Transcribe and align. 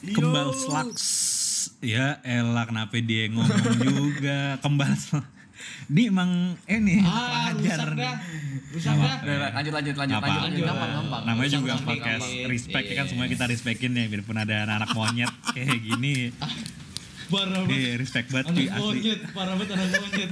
Kembal 0.00 0.48
slaks. 0.52 1.06
Ya 1.78 2.18
elah 2.22 2.64
kenapa 2.64 2.98
dia 2.98 3.26
ngomong 3.28 3.50
juga 3.78 4.38
kembal 4.58 4.92
slaks. 4.92 5.26
Ini 5.88 6.08
emang 6.08 6.30
ini 6.64 7.02
Ah, 7.02 7.50
pelajar 7.50 7.90
nih. 7.90 7.98
dah. 7.98 8.14
Rusak 8.70 8.94
dah. 8.94 9.16
Udah, 9.18 9.34
udah, 9.36 9.50
lanjut 9.52 9.72
lanjut 9.74 9.94
lanjut 9.96 10.16
Apa? 10.16 10.26
lanjut 10.28 10.42
lanjut 10.44 10.62
gampang 10.64 10.90
gampang. 10.94 11.22
Namanya 11.24 11.50
juga 11.50 11.66
Gampang, 11.68 11.88
podcast 11.88 12.24
gampang. 12.24 12.48
respect 12.48 12.84
ya 12.84 12.94
kan 12.94 12.98
Iya. 13.00 13.10
semuanya 13.10 13.30
kita 13.32 13.44
respectin 13.48 13.90
ya 13.92 14.04
biarpun 14.06 14.36
ada 14.36 14.54
anak-anak 14.60 14.90
monyet 14.92 15.32
kayak 15.50 15.78
gini. 15.80 16.14
Parah 17.26 17.58
banget. 17.58 17.68
Deh 17.68 17.88
respect 17.98 18.26
banget 18.28 18.46
cuy 18.48 18.64
Anak 18.64 18.76
asli. 18.76 18.86
monyet, 18.94 19.20
parah 19.28 19.54
banget 19.54 19.70
anak 19.74 19.88
monyet. 19.98 20.30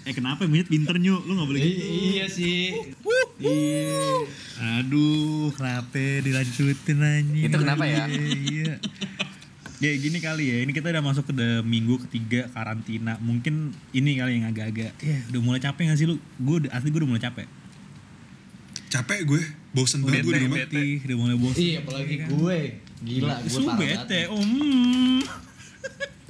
Eh 0.00 0.12
kenapa 0.12 0.40
monyet 0.42 0.66
pinter 0.66 0.96
nyu? 0.96 1.14
Lu 1.18 1.32
gak 1.34 1.46
boleh 1.46 1.60
gitu. 1.60 1.84
iya 2.10 2.24
sih. 2.26 2.72
Iya. 3.42 4.30
Aduh, 4.78 5.50
kenapa 5.58 5.98
dilanjutin 6.22 6.98
anjing. 7.02 7.50
Itu 7.50 7.56
kenapa 7.58 7.84
ya? 7.86 8.06
Iya. 8.06 8.78
Ya 9.82 9.90
gini 9.98 10.22
kali 10.22 10.48
ya, 10.48 10.56
ini 10.62 10.70
kita 10.70 10.88
udah 10.94 11.02
masuk 11.02 11.28
ke 11.28 11.34
minggu 11.66 11.98
ketiga 12.06 12.46
karantina. 12.54 13.18
Mungkin 13.18 13.74
ini 13.90 14.16
kali 14.16 14.38
yang 14.40 14.46
agak-agak, 14.48 14.94
ya 15.02 15.18
udah 15.34 15.40
mulai 15.42 15.60
capek 15.60 15.90
gak 15.92 15.98
sih 15.98 16.06
lu? 16.08 16.16
Gue 16.38 16.70
asli 16.70 16.88
gue 16.88 17.02
udah 17.02 17.10
mulai 17.10 17.20
capek. 17.20 17.44
Capek 18.88 19.20
gue, 19.26 19.42
bosen 19.74 20.06
banget 20.06 20.22
gue 20.24 20.32
di 20.32 20.42
rumah. 20.46 20.58
Bete, 20.62 20.84
udah 21.04 21.16
mulai 21.18 21.36
bosan. 21.36 21.58
Iya, 21.58 21.76
apalagi 21.82 22.14
gue. 22.22 22.58
Gila, 23.04 23.34
gue 23.44 23.60
parah 23.66 23.76
bete, 23.76 24.20
banget. 24.24 24.32
om. 24.32 24.50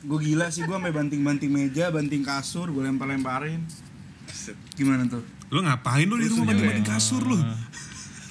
Gue 0.04 0.20
gila 0.20 0.52
sih 0.52 0.68
gue 0.68 0.76
sampai 0.76 0.92
banting-banting 0.92 1.48
meja, 1.48 1.88
banting 1.88 2.20
kasur, 2.20 2.68
gue 2.68 2.84
lempar-lemparin. 2.84 3.64
Gimana 4.76 5.08
tuh? 5.08 5.24
Lo 5.54 5.62
ngapain 5.62 6.10
lo 6.10 6.18
di 6.18 6.26
rumah 6.26 6.50
banting-banting 6.50 6.82
kasur 6.82 7.22
lo? 7.22 7.38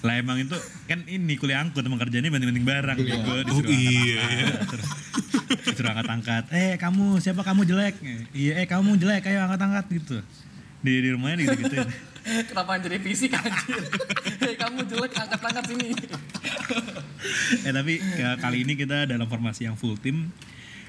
Lah 0.03 0.19
emang 0.19 0.43
itu 0.43 0.59
kan 0.83 1.07
ini 1.07 1.39
kuliah 1.39 1.63
angkut 1.63 1.79
emang 1.87 2.03
kerjanya 2.03 2.27
banting-banting 2.27 2.67
barang. 2.67 2.97
Gue 2.99 3.39
disuruh 3.47 3.63
Oh, 3.63 3.71
iya. 3.71 4.27
Terus 4.67 4.87
disuruh 5.71 5.89
angkat-angkat. 5.95 6.43
Eh 6.51 6.75
kamu 6.75 7.23
siapa 7.23 7.47
kamu 7.47 7.63
jelek? 7.63 7.95
Iya 8.35 8.59
eh 8.59 8.67
kamu 8.67 8.99
jelek 8.99 9.23
ayo 9.31 9.47
angkat-angkat 9.47 9.85
gitu. 9.95 10.17
Di 10.83 10.99
di 10.99 11.09
rumahnya 11.15 11.47
gitu 11.47 11.55
gituin. 11.63 11.87
Kenapa 12.51 12.79
jadi 12.79 12.99
fisik 13.03 13.35
anjir? 13.35 13.83
Hei, 14.43 14.55
kamu 14.63 14.83
jelek 14.83 15.11
angkat-angkat 15.15 15.63
sini. 15.71 15.95
eh 17.67 17.71
tapi 17.71 18.03
ke- 18.03 18.37
kali 18.43 18.67
ini 18.67 18.75
kita 18.75 19.07
dalam 19.07 19.27
formasi 19.31 19.63
yang 19.63 19.79
full 19.79 19.95
tim 19.95 20.27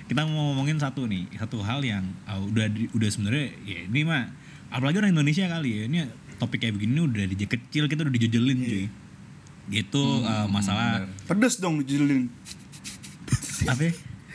kita 0.05 0.27
mau 0.27 0.53
ngomongin 0.53 0.77
satu 0.77 1.06
nih 1.06 1.31
satu 1.39 1.62
hal 1.64 1.81
yang 1.81 2.05
ah, 2.27 2.37
udah 2.37 2.66
udah 2.92 3.09
sebenarnya 3.09 3.55
ya 3.64 3.78
ini 3.89 4.05
mah 4.05 4.28
apalagi 4.69 5.00
orang 5.00 5.16
Indonesia 5.16 5.47
kali 5.48 5.70
ya 5.70 5.83
ini 5.87 5.98
topik 6.37 6.63
kayak 6.63 6.75
begini 6.77 6.99
udah 7.05 7.25
dari 7.25 7.37
kecil 7.37 7.85
kita 7.87 8.05
udah 8.05 8.15
dijojelin 8.15 8.59
cuy 8.61 8.85
gitu 9.73 10.03
eh, 10.21 10.47
masalah 10.53 11.09
Pedes 11.25 11.57
dong 11.57 11.81
dijelin. 11.81 12.29
apa 13.65 13.81
ya? 13.81 13.93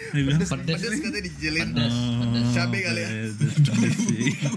Bilang, 0.09 0.39
Pedes. 0.41 0.49
Pedes 0.49 0.81
katanya 1.03 1.21
dijelin. 1.21 1.67
Pedes. 1.69 1.95
Pedes. 2.17 2.47
Cabe 2.55 2.77
kali 2.81 3.01
ya. 3.03 3.09
pedes, 3.09 3.55
pedes. 3.61 3.97
Iya, 4.09 4.49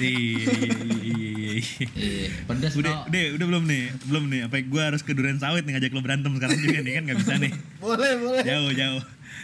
iya, 0.00 0.72
iya, 1.04 1.30
iya. 1.36 1.52
Iya, 1.92 2.28
pedes 2.48 2.72
Udah, 2.78 3.04
no. 3.04 3.10
udah, 3.12 3.22
udah 3.36 3.46
belum 3.52 3.64
nih, 3.68 3.82
belum 4.08 4.24
nih. 4.32 4.40
Apa 4.48 4.56
gue 4.64 4.82
harus 4.82 5.02
ke 5.04 5.12
Duren 5.12 5.36
Sawit 5.36 5.68
nih 5.68 5.76
ngajak 5.76 5.92
lo 5.92 6.00
berantem 6.00 6.32
sekarang 6.32 6.56
juga 6.56 6.80
nih 6.80 6.92
kan 6.96 7.02
nggak 7.10 7.18
bisa 7.20 7.32
nih. 7.36 7.52
Boleh, 7.82 8.12
boleh. 8.16 8.42
Jauh, 8.46 8.70
jauh, 8.72 9.02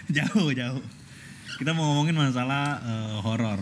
jauh, 0.09 0.49
jauh. 0.57 0.83
Kita 1.61 1.71
mau 1.77 1.85
ngomongin 1.93 2.17
masalah 2.17 2.81
eh, 2.81 3.17
horor. 3.21 3.61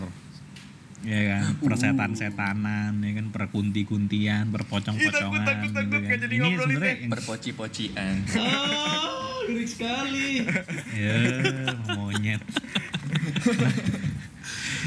Ya 1.05 1.21
kan, 1.29 1.41
persetan-setanan, 1.61 2.97
ya 2.97 3.11
kan, 3.13 3.25
perkunti-kuntian, 3.29 4.49
perpocong-pocongan. 4.49 5.45
Takut, 5.45 5.69
takut, 5.69 5.71
takut, 5.71 5.93
gitu 5.93 6.09
kan. 6.09 6.17
jadi 6.19 6.33
Ini 6.35 6.49
sebenarnya 6.57 6.95
Berpoci-pocian. 7.07 8.15
Oh, 8.33 9.37
ngeri 9.45 9.65
sekali. 9.65 10.29
ya 10.91 11.15
monyet. 11.93 12.41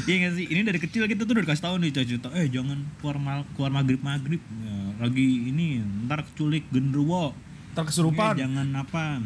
Iya 0.01 0.15
gak 0.25 0.33
sih? 0.35 0.45
Ini 0.47 0.61
dari 0.63 0.79
kecil 0.79 1.05
kita 1.05 1.23
tuh 1.23 1.33
udah 1.33 1.43
dikasih 1.45 1.63
tahu 1.63 1.75
nih 1.77 1.91
cerita 1.93 2.27
eh 2.33 2.47
jangan 2.47 2.81
keluar 2.97 3.17
mal, 3.17 3.39
keluar 3.53 3.71
maghrib 3.71 4.01
maghrib 4.01 4.41
lagi 4.97 5.47
ini 5.47 5.79
ntar 6.03 6.25
keculik 6.25 6.67
genderuwo 6.67 7.31
Ntar 7.71 7.85
kesurupan. 7.85 8.35
Eh, 8.35 8.43
jangan 8.43 8.67
apa 8.75 9.21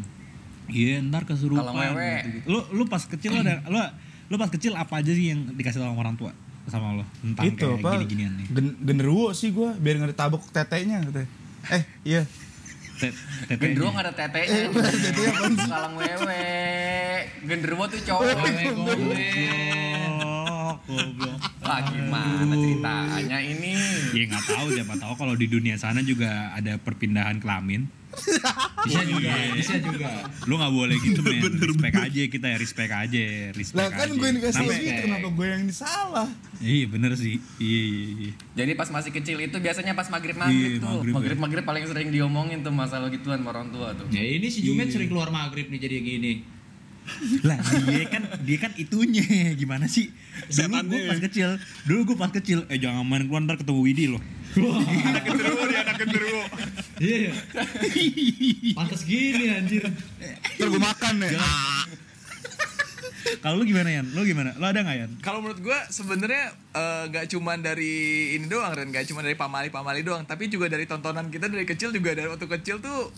iya 0.68 1.00
ntar 1.01 1.23
kesurupan 1.23 1.63
Kalau 1.66 1.73
wewe. 1.73 2.13
gitu-gitu. 2.19 2.45
lu 2.45 2.59
lu 2.72 2.84
pas 2.85 3.01
kecil 3.01 3.31
lu 3.31 3.39
ada 3.41 3.63
lu 3.66 3.79
lu 4.28 4.35
pas 4.35 4.50
kecil 4.50 4.73
apa 4.75 5.00
aja 5.00 5.09
sih 5.09 5.31
yang 5.31 5.50
dikasih 5.50 5.79
tahu 5.79 5.88
sama 5.89 6.00
orang 6.00 6.13
tua 6.13 6.31
sama 6.66 6.96
lo 6.96 7.03
tentang 7.19 7.44
Itu 7.46 7.68
kayak 7.69 7.79
apa? 7.79 7.90
gini-ginian 8.00 8.34
nih 8.35 8.47
Gen 8.50 8.68
genderuwo 8.79 9.31
sih 9.31 9.51
gue 9.51 9.69
biar 9.75 9.96
nggak 9.97 10.12
ditabok 10.12 10.44
tetenya 10.50 11.03
katanya. 11.03 11.29
Eh, 11.69 11.84
iya. 12.03 12.22
Te- 12.94 13.16
tetenya. 13.46 13.59
Gendruwo 13.75 13.90
gak 13.91 14.03
ada 14.03 14.13
tetenya. 14.13 14.62
Kalang 15.66 15.96
wewe. 15.96 16.44
Gendruwo 17.44 17.84
tuh 17.88 18.00
cowok. 18.00 18.24
Wewe 18.38 19.93
Oh. 20.83 20.99
Lah 21.63 21.79
gimana 21.85 22.51
ceritanya 22.53 23.39
ini? 23.39 23.71
Ya 24.11 24.23
nggak 24.27 24.45
tahu 24.45 24.67
siapa 24.69 24.94
tahu 24.95 25.13
kalau 25.16 25.33
di 25.33 25.47
dunia 25.47 25.75
sana 25.75 26.01
juga 26.01 26.51
ada 26.51 26.75
perpindahan 26.75 27.39
kelamin. 27.39 27.88
Bisa 28.83 29.01
juga, 29.03 29.31
bisa 29.57 29.73
juga. 29.79 30.27
Lu 30.44 30.53
nggak 30.53 30.69
boleh 30.69 31.01
gitu 31.01 31.23
men. 31.23 31.41
respect 31.41 31.97
aja 31.97 32.21
kita 32.27 32.45
ya 32.45 32.57
respect 32.57 32.91
aja, 32.94 33.23
respect 33.51 33.79
Lah 33.79 33.89
kan 33.89 34.05
aja. 34.05 34.13
gue 34.13 34.27
yang 34.27 34.38
dikasih 34.38 34.57
Sampai- 34.59 34.83
gitu, 34.83 35.01
kenapa 35.01 35.27
gue 35.31 35.47
yang 35.47 35.63
disalah? 35.66 36.29
Iya 36.59 36.85
bener 36.85 37.11
sih. 37.15 37.35
Iya 37.57 37.81
iya 37.81 38.07
iya. 38.19 38.31
Jadi 38.53 38.71
pas 38.75 38.89
masih 38.91 39.11
kecil 39.11 39.38
itu 39.39 39.57
biasanya 39.57 39.94
pas 39.94 40.05
maghrib-maghrib 40.07 40.77
Iya, 40.77 40.77
tuh. 40.77 40.89
maghrib 40.94 41.09
ya. 41.09 41.15
Maghrib-maghrib 41.15 41.63
paling 41.63 41.85
sering 41.88 42.09
diomongin 42.11 42.61
tuh 42.61 42.69
masalah 42.69 43.09
gituan 43.09 43.39
sama 43.39 43.50
orang 43.51 43.71
tua 43.71 43.95
tuh. 43.95 44.05
Ya 44.09 44.21
ini 44.21 44.45
si 44.45 44.61
Jumet 44.61 44.88
Iya. 44.88 44.94
sering 44.94 45.09
keluar 45.09 45.29
maghrib 45.29 45.65
nih 45.65 45.79
jadi 45.81 45.97
gini. 45.97 46.33
Lah 47.44 47.58
dia 47.88 48.06
kan 48.08 48.24
dia 48.44 48.58
kan 48.58 48.72
itunya 48.80 49.53
gimana 49.53 49.86
sih? 49.86 50.09
Dulu 50.50 50.90
gue 50.90 51.02
pas 51.09 51.19
kecil, 51.19 51.50
dulu 51.86 52.00
gue 52.14 52.18
pas 52.18 52.31
kecil, 52.31 52.66
eh 52.72 52.80
jangan 52.80 53.03
main 53.03 53.28
keluar 53.28 53.44
ntar 53.44 53.59
ketemu 53.59 53.81
Widi 53.84 54.06
loh. 54.12 54.22
Anak 54.53 55.24
genderuwo 55.25 55.63
dia 55.66 55.80
anak 55.81 55.96
genderuwo. 55.97 56.44
Iya 57.02 57.18
ya. 57.30 57.34
Pantas 58.78 59.02
gini 59.03 59.46
anjir. 59.50 59.84
Ntar 60.58 60.68
gue 60.69 60.81
makan 60.81 61.13
ya. 61.25 61.42
Kalau 63.40 63.59
lu 63.59 63.63
gimana 63.63 63.88
Yan? 63.88 64.08
Lu 64.16 64.28
gimana? 64.28 64.52
Lu 64.59 64.68
ada 64.68 64.84
nggak 64.84 64.97
Yan? 65.00 65.12
Kalau 65.24 65.40
menurut 65.40 65.63
gua 65.63 65.80
sebenarnya 65.88 66.52
eh, 66.75 67.03
nggak 67.08 67.31
cuman 67.31 67.63
dari 67.63 68.36
ini 68.36 68.52
doang 68.52 68.75
dan 68.75 68.92
nggak 68.92 69.08
cuma 69.08 69.24
dari 69.24 69.36
pamali-pamali 69.36 70.03
doang, 70.03 70.28
tapi 70.28 70.52
juga 70.52 70.68
dari 70.68 70.84
tontonan 70.84 71.31
kita 71.31 71.47
dari 71.47 71.63
kecil 71.63 71.96
juga 71.96 72.16
dari 72.16 72.28
waktu 72.28 72.47
kecil 72.47 72.84
tuh 72.84 73.12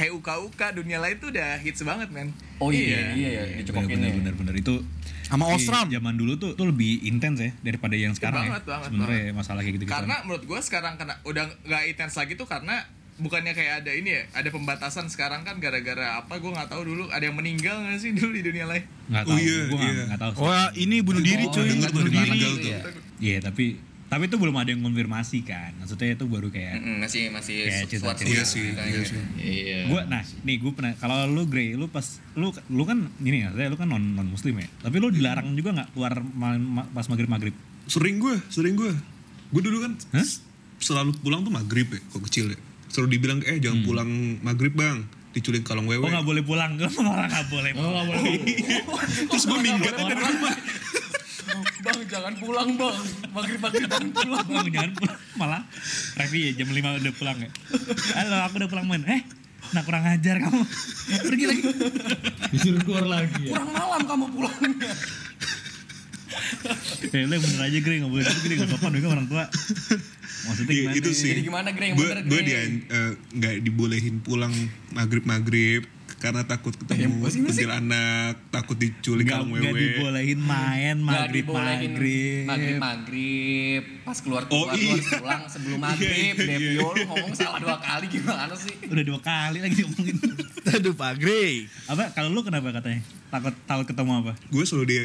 kayak 0.00 0.16
uka-uka 0.16 0.72
dunia 0.72 0.96
lain 0.96 1.20
tuh 1.20 1.28
udah 1.28 1.60
hits 1.60 1.84
banget 1.84 2.08
men. 2.08 2.32
Oh 2.56 2.72
iya, 2.72 3.12
iya, 3.12 3.28
iya, 3.44 3.60
dicokokin 3.60 4.00
bener, 4.00 4.08
ya. 4.08 4.16
bener, 4.16 4.34
bener, 4.34 4.54
itu 4.54 4.80
Sama 5.22 5.44
Osram. 5.46 5.86
Zaman 5.86 6.16
dulu 6.16 6.34
tuh 6.34 6.56
tuh 6.56 6.66
lebih 6.66 7.04
intens 7.04 7.36
ya 7.38 7.52
daripada 7.60 7.94
yang 7.94 8.10
sekarang 8.10 8.48
banget, 8.48 8.64
ya. 8.64 8.70
banget, 8.72 8.88
Sebenarnya 8.88 9.22
masalah 9.30 9.60
kayak 9.60 9.74
gitu 9.76 9.84
gitu. 9.84 9.92
Karena 9.92 10.16
menurut 10.24 10.42
gua 10.42 10.58
sekarang 10.58 10.96
kena 10.96 11.20
udah 11.22 11.44
nggak 11.62 11.82
intens 11.86 12.16
lagi 12.16 12.32
tuh 12.34 12.44
karena 12.44 12.82
bukannya 13.16 13.52
kayak 13.52 13.84
ada 13.84 13.92
ini 13.92 14.10
ya, 14.10 14.22
ada 14.32 14.48
pembatasan 14.48 15.06
sekarang 15.06 15.44
kan 15.44 15.60
gara-gara 15.60 16.18
apa 16.18 16.34
gua 16.36 16.56
nggak 16.56 16.68
tahu 16.68 16.82
dulu 16.82 17.04
ada 17.08 17.20
yang 17.22 17.36
meninggal 17.36 17.78
nggak 17.78 18.00
sih 18.00 18.10
dulu 18.10 18.32
di 18.32 18.42
dunia 18.42 18.64
lain. 18.64 18.82
nggak 19.06 19.22
tahu, 19.22 19.30
Oh 19.30 19.38
iya, 19.38 19.58
gue 19.60 19.76
nggak 19.76 19.92
iya. 19.92 20.02
nggak 20.08 20.20
tahu. 20.20 20.32
sih. 20.32 20.42
Wah, 20.42 20.68
ini 20.74 20.96
bunuh 21.00 21.20
diri 21.20 21.44
Oh, 21.44 21.52
cuy. 21.52 21.68
dengar 21.68 21.90
Bunuh 21.90 22.08
diri. 22.08 22.26
meninggal 22.26 22.52
tuh. 22.56 22.66
ya. 22.66 22.80
Iya 23.20 23.36
tapi 23.44 23.64
tapi 24.10 24.26
itu 24.26 24.36
belum 24.36 24.52
ada 24.52 24.68
yang 24.68 24.82
konfirmasi 24.82 25.38
kan. 25.40 25.70
Maksudnya 25.76 26.12
itu 26.12 26.26
baru 26.26 26.48
kayak 26.48 26.76
Mm-mm, 26.76 26.98
masih 26.98 27.30
masih 27.30 27.56
Kayak 27.62 27.70
su- 27.70 27.88
cerita-cerita. 27.88 28.04
suatu 28.04 28.22
Iya 28.22 28.42
cerita 28.42 28.82
sih, 28.82 28.90
iya 28.90 29.00
sih. 29.00 29.22
Iya. 29.38 29.78
gue 29.86 30.00
nah 30.04 30.22
nih 30.42 30.56
gue 30.58 30.72
pernah 30.72 30.92
kalau 30.94 31.16
lu 31.24 31.42
Grey 31.44 31.72
lu 31.72 31.86
pas 31.86 32.02
lu 32.34 32.50
lu 32.68 32.82
kan 32.82 32.98
ini 33.20 33.38
ya 33.40 33.54
lu 33.64 33.74
kan 33.74 33.86
non 33.86 34.02
non 34.10 34.26
muslim 34.26 34.54
ya 34.54 34.66
tapi 34.80 34.96
lu 34.96 35.08
dilarang 35.08 35.54
juga 35.54 35.70
nggak 35.72 35.88
keluar 35.90 36.12
ma- 36.20 36.58
ma- 36.58 36.88
pas 36.88 37.06
maghrib 37.06 37.26
maghrib 37.28 37.54
Sering 37.86 38.18
gue, 38.18 38.34
sering 38.48 38.74
gue. 38.74 38.90
Gue 39.48 39.62
dulu 39.62 39.78
kan 39.80 39.94
Hah? 40.12 40.26
selalu 40.76 41.14
pulang 41.16 41.40
tuh 41.40 41.50
maghrib 41.50 41.86
ya, 41.86 41.98
kok 42.04 42.22
kecil 42.22 42.50
ya. 42.50 42.58
Selalu 42.88 43.08
dibilang, 43.12 43.38
eh 43.42 43.58
jangan 43.58 43.82
pulang 43.82 44.10
maghrib 44.40 44.70
bang, 44.72 45.02
diculik 45.30 45.62
kalong 45.62 45.84
wewe. 45.84 46.00
oh 46.00 46.08
nggak 46.08 46.22
boleh 46.24 46.40
pulang 46.40 46.74
gue 46.74 46.86
orang 47.00 47.26
nggak 47.26 47.46
boleh 47.48 47.70
Oh, 47.72 47.86
nggak 47.88 48.06
boleh. 48.08 48.22
Terus 49.30 49.44
gue 49.44 49.58
minggat 49.60 49.92
dari 49.92 50.14
rumah. 50.16 50.54
Bang 51.80 52.00
jangan 52.04 52.34
pulang 52.36 52.68
bang, 52.74 52.96
maghrib-maghrib 53.30 53.86
jangan 53.86 54.10
pulang. 54.10 54.46
Bang, 54.46 54.66
jangan 54.68 54.92
pulang 54.94 55.18
malah 55.32 55.62
Revi 56.14 56.38
ya 56.42 56.52
jam 56.54 56.68
5 56.68 57.00
udah 57.00 57.14
pulang 57.14 57.38
ya 57.38 57.50
halo 58.14 58.36
aku 58.44 58.54
udah 58.58 58.68
pulang 58.68 58.86
men 58.86 59.02
eh 59.04 59.22
nah 59.70 59.80
kurang 59.80 60.04
ajar 60.04 60.36
kamu 60.38 60.60
pergi 61.22 61.44
lagi 61.46 61.62
Disuruh 62.50 62.82
keluar 62.82 63.06
lagi 63.06 63.46
ya. 63.46 63.52
Kurang 63.52 63.70
malam 63.70 64.02
kamu 64.02 64.24
pulangnya. 64.28 64.90
eh 67.10 67.24
lu 67.24 67.36
bener 67.36 67.60
aja 67.62 67.78
Grey 67.78 67.96
nggak 68.00 68.10
boleh 68.10 68.24
gitu 68.26 68.52
nggak 68.52 68.68
sopan 68.68 68.90
juga 68.92 69.08
orang 69.10 69.26
tua 69.26 69.44
Maksudnya 70.40 70.72
Iya, 70.72 70.82
gimana? 70.82 70.96
itu 70.96 71.10
sih. 71.12 71.30
Jadi 71.30 71.42
gimana, 71.44 71.68
Grey? 71.70 71.92
Yang 71.92 72.24
Gue 72.24 72.40
dia 72.42 72.60
nggak 73.30 73.54
dibolehin 73.60 74.16
pulang 74.18 74.54
maghrib 74.90 75.22
maghrib 75.22 75.84
karena 76.20 76.44
takut 76.44 76.76
ketemu 76.76 77.16
kuntilanak, 77.24 78.36
takut 78.48 78.76
diculik 78.76 79.24
Nggak, 79.24 79.34
kalung 79.34 79.50
nggak 79.50 79.64
wewe. 79.66 79.80
dibolehin 79.80 80.38
main 80.38 80.96
maghrib 81.00 81.42
dibolehin 81.42 81.90
maghrib. 81.90 82.44
maghrib 82.44 82.76
maghrib 82.78 83.82
pas 84.02 84.18
keluar 84.18 84.42
keluar 84.44 84.68
Oh, 84.68 84.76
iya. 84.76 84.92
harus 84.92 85.08
pulang 85.10 85.42
sebelum 85.46 85.78
maghrib 85.86 86.34
Iya, 86.34 86.44
iya, 86.44 86.58
Devio 86.76 86.86
lu 86.90 87.02
ngomong 87.06 87.32
salah 87.32 87.58
dua 87.58 87.76
kali 87.78 88.06
gimana 88.06 88.52
sih 88.52 88.74
Udah 88.84 89.00
dua 89.02 89.18
kali 89.18 89.58
lagi 89.58 89.80
ngomongin. 89.80 90.16
Aduh 90.76 90.92
Pak 90.92 91.12
Grey. 91.16 91.64
apa? 91.86 92.12
Kalau 92.12 92.28
lu 92.28 92.40
kenapa 92.40 92.68
katanya? 92.70 93.00
Takut 93.28 93.54
takut 93.64 93.86
ketemu 93.86 94.12
apa? 94.20 94.32
Gue 94.46 94.62
selalu 94.62 94.86
dia 94.86 95.02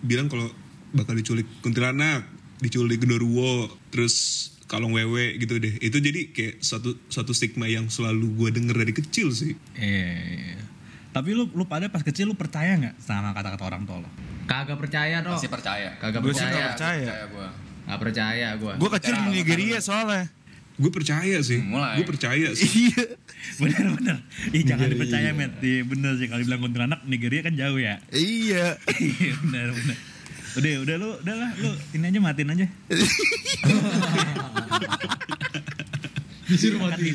bilang 0.00 0.28
kalau 0.28 0.52
bakal 0.90 1.14
diculik 1.14 1.48
kuntilanak, 1.60 2.28
diculik 2.58 2.98
genderuwo, 2.98 3.64
terus 3.88 4.48
kalung 4.70 4.94
wewe 4.94 5.34
gitu 5.42 5.58
deh. 5.58 5.74
Itu 5.82 5.98
jadi 5.98 6.30
kayak 6.30 6.62
satu 6.62 6.94
satu 7.10 7.34
stigma 7.34 7.66
yang 7.66 7.90
selalu 7.90 8.30
gue 8.38 8.48
denger 8.54 8.76
dari 8.86 8.94
kecil 8.94 9.34
sih. 9.34 9.58
Iya. 9.74 10.62
Tapi 11.10 11.34
lu 11.34 11.50
lu 11.50 11.66
pada 11.66 11.90
pas 11.90 12.06
kecil 12.06 12.30
lu 12.30 12.38
percaya 12.38 12.78
nggak 12.78 13.02
sama 13.02 13.34
kata-kata 13.34 13.66
orang 13.66 13.82
tua 13.82 14.06
lo? 14.06 14.10
Kagak 14.46 14.78
percaya 14.78 15.18
dong. 15.26 15.34
pasti 15.34 15.50
percaya 15.50 15.98
Kagak 15.98 16.22
Gua 16.22 16.30
sih 16.30 16.38
percaya. 16.38 16.54
nggak 16.54 16.70
percaya. 16.78 17.14
gua 17.34 17.48
Gak 17.90 17.98
percaya 17.98 18.48
gua. 18.54 18.72
Gue 18.78 18.90
kecil 18.94 19.14
di 19.18 19.26
Nigeria 19.34 19.78
soalnya. 19.82 20.30
Gue 20.78 20.90
percaya 20.94 21.36
sih. 21.42 21.58
Mulai. 21.58 21.98
Gue 21.98 22.06
percaya 22.06 22.48
sih. 22.54 22.94
Iya. 22.94 23.04
bener 23.66 23.86
bener. 23.98 24.16
Ih 24.54 24.62
jangan 24.62 24.86
dipercaya 24.86 25.34
met. 25.34 25.58
Iya 25.58 25.82
bener 25.82 26.14
sih 26.14 26.30
kalau 26.30 26.46
bilang 26.46 26.62
kuntilanak 26.62 27.02
Nigeria 27.10 27.42
kan 27.42 27.58
jauh 27.58 27.82
ya. 27.82 27.98
Iya. 28.14 28.78
Iya 29.02 29.34
bener 29.42 29.74
bener. 29.74 29.98
Udah 30.52 30.72
udah 30.80 30.96
lu 30.96 31.08
udah 31.16 31.34
lah 31.36 31.50
lu 31.56 31.70
ini 31.92 32.04
aja 32.06 32.18
matiin 32.18 32.50
aja. 32.50 32.66
Disuruh 36.42 36.82
Kan 36.82 36.98
di, 36.98 37.10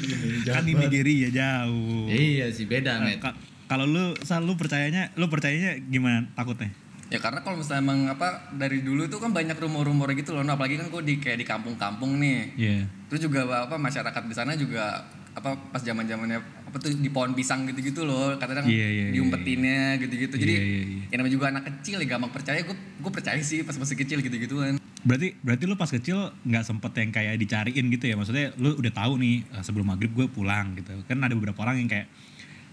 kan 0.45 0.63
di 0.63 0.73
Nigeria 0.73 1.27
jauh. 1.29 2.07
Iya 2.07 2.47
sih 2.49 2.63
beda, 2.63 3.03
Eh, 3.03 3.11
Met. 3.11 3.19
ka- 3.19 3.35
Kalau 3.65 3.83
lu 3.83 4.15
sal 4.21 4.41
lu 4.41 4.53
percayanya 4.53 5.11
lu 5.13 5.25
percayanya 5.25 5.75
gimana 5.81 6.29
takutnya? 6.31 6.71
ya 7.05 7.21
karena 7.21 7.37
kalau 7.39 7.61
misalnya 7.61 7.85
emang 7.85 7.99
apa 8.09 8.49
dari 8.51 8.81
dulu 8.81 9.05
tuh 9.05 9.21
kan 9.21 9.29
banyak 9.29 9.53
rumor-rumor 9.55 10.09
gitu 10.13 10.33
loh 10.33 10.41
nah, 10.41 10.57
apalagi 10.57 10.73
kan 10.75 10.89
gue 10.89 11.01
di 11.05 11.15
kayak 11.15 11.37
di 11.37 11.45
kampung-kampung 11.45 12.17
nih 12.17 12.57
Iya. 12.57 12.89
terus 13.05 13.21
juga 13.21 13.45
apa 13.45 13.77
masyarakat 13.77 14.23
di 14.25 14.33
sana 14.33 14.57
juga 14.57 15.05
apa 15.35 15.59
pas 15.69 15.83
zaman 15.83 16.07
zamannya 16.07 16.39
apa 16.39 16.77
tuh 16.79 16.95
di 16.95 17.11
pohon 17.11 17.35
pisang 17.35 17.67
gitu-gitu 17.67 18.07
loh 18.07 18.39
kadang 18.39 18.63
Iya, 18.63 18.71
iya, 18.71 18.87
iya, 19.11 19.13
diumpetinnya 19.19 19.99
gitu-gitu 19.99 20.35
jadi 20.39 20.53
Iya, 20.55 20.63
iya, 20.63 20.81
iya. 20.87 21.03
yang 21.11 21.17
namanya 21.19 21.35
juga 21.35 21.45
anak 21.51 21.63
kecil 21.67 21.99
ya 21.99 22.07
gampang 22.07 22.31
percaya 22.31 22.63
gue 22.63 22.75
gue 22.75 23.11
percaya 23.11 23.41
sih 23.43 23.59
pas 23.67 23.75
masih 23.75 23.99
kecil 23.99 24.23
gitu-gituan 24.23 24.79
Berarti 25.05 25.37
berarti 25.45 25.63
lu 25.69 25.77
pas 25.77 25.85
kecil 25.85 26.33
nggak 26.49 26.65
sempet 26.65 26.91
yang 26.97 27.13
kayak 27.13 27.37
dicariin 27.37 27.93
gitu 27.93 28.09
ya? 28.09 28.17
Maksudnya 28.17 28.57
lu 28.57 28.73
udah 28.73 28.89
tahu 28.89 29.21
nih 29.21 29.45
eh, 29.45 29.61
sebelum 29.61 29.85
maghrib 29.93 30.09
gue 30.09 30.25
pulang 30.25 30.73
gitu. 30.81 30.97
Kan 31.05 31.21
ada 31.21 31.37
beberapa 31.37 31.61
orang 31.61 31.77
yang 31.77 31.85
kayak 31.85 32.09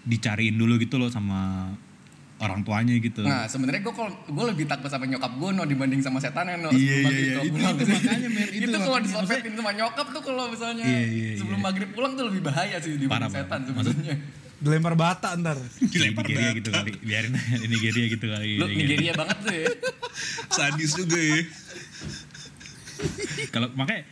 dicariin 0.08 0.56
dulu 0.56 0.80
gitu 0.80 0.96
loh 0.96 1.12
sama 1.12 1.68
orang 2.42 2.60
tuanya 2.60 2.98
gitu. 2.98 3.22
Nah, 3.22 3.46
sebenarnya 3.46 3.80
gue 3.80 3.94
kalau 3.94 4.10
gue 4.10 4.44
lebih 4.50 4.66
takut 4.66 4.90
sama 4.90 5.06
nyokap 5.06 5.30
gue 5.32 5.50
no 5.52 5.62
dibanding 5.62 6.02
sama 6.02 6.18
setan 6.18 6.44
ya 6.44 6.58
no. 6.58 6.68
Iya, 6.68 6.96
Sebelum 6.98 7.06
iya, 7.06 7.22
iya. 7.22 7.34
Itu- 7.38 7.54
itu 7.72 7.84
makanya, 7.88 8.28
men. 8.28 8.48
Itu 8.50 8.66
itu 8.66 8.78
kalau 8.78 8.98
disopetin 8.98 9.52
sama 9.54 9.70
nyokap 9.72 10.06
tuh 10.10 10.22
kalau 10.22 10.44
misalnya 10.46 10.82
Iya, 10.82 11.02
iya, 11.06 11.30
sebelum 11.38 11.56
iya. 11.56 11.64
maghrib 11.64 11.88
pulang 11.90 12.12
tuh 12.12 12.24
lebih 12.26 12.42
bahaya 12.42 12.76
sih 12.76 12.98
dibanding 12.98 13.08
Parah, 13.08 13.30
setan 13.30 13.60
sebenarnya. 13.64 14.14
Dilempar 14.58 14.94
bata 14.94 15.28
ntar. 15.34 15.58
Di 15.58 15.86
Dilempar 15.88 16.22
Nigeria 16.22 16.46
batu. 16.46 16.58
gitu 16.58 16.70
kali. 16.70 16.90
Biarin 17.00 17.32
di 17.34 17.66
Nigeria 17.66 18.06
gitu 18.08 18.26
kali. 18.28 18.50
Lu 18.58 18.66
Nigeria 18.68 19.12
banget 19.12 19.38
tuh 19.40 19.54
ya. 19.56 19.66
Sadis 20.50 20.90
juga 20.94 21.18
ya. 21.18 21.38
Kalau 23.50 23.68
makanya 23.74 24.02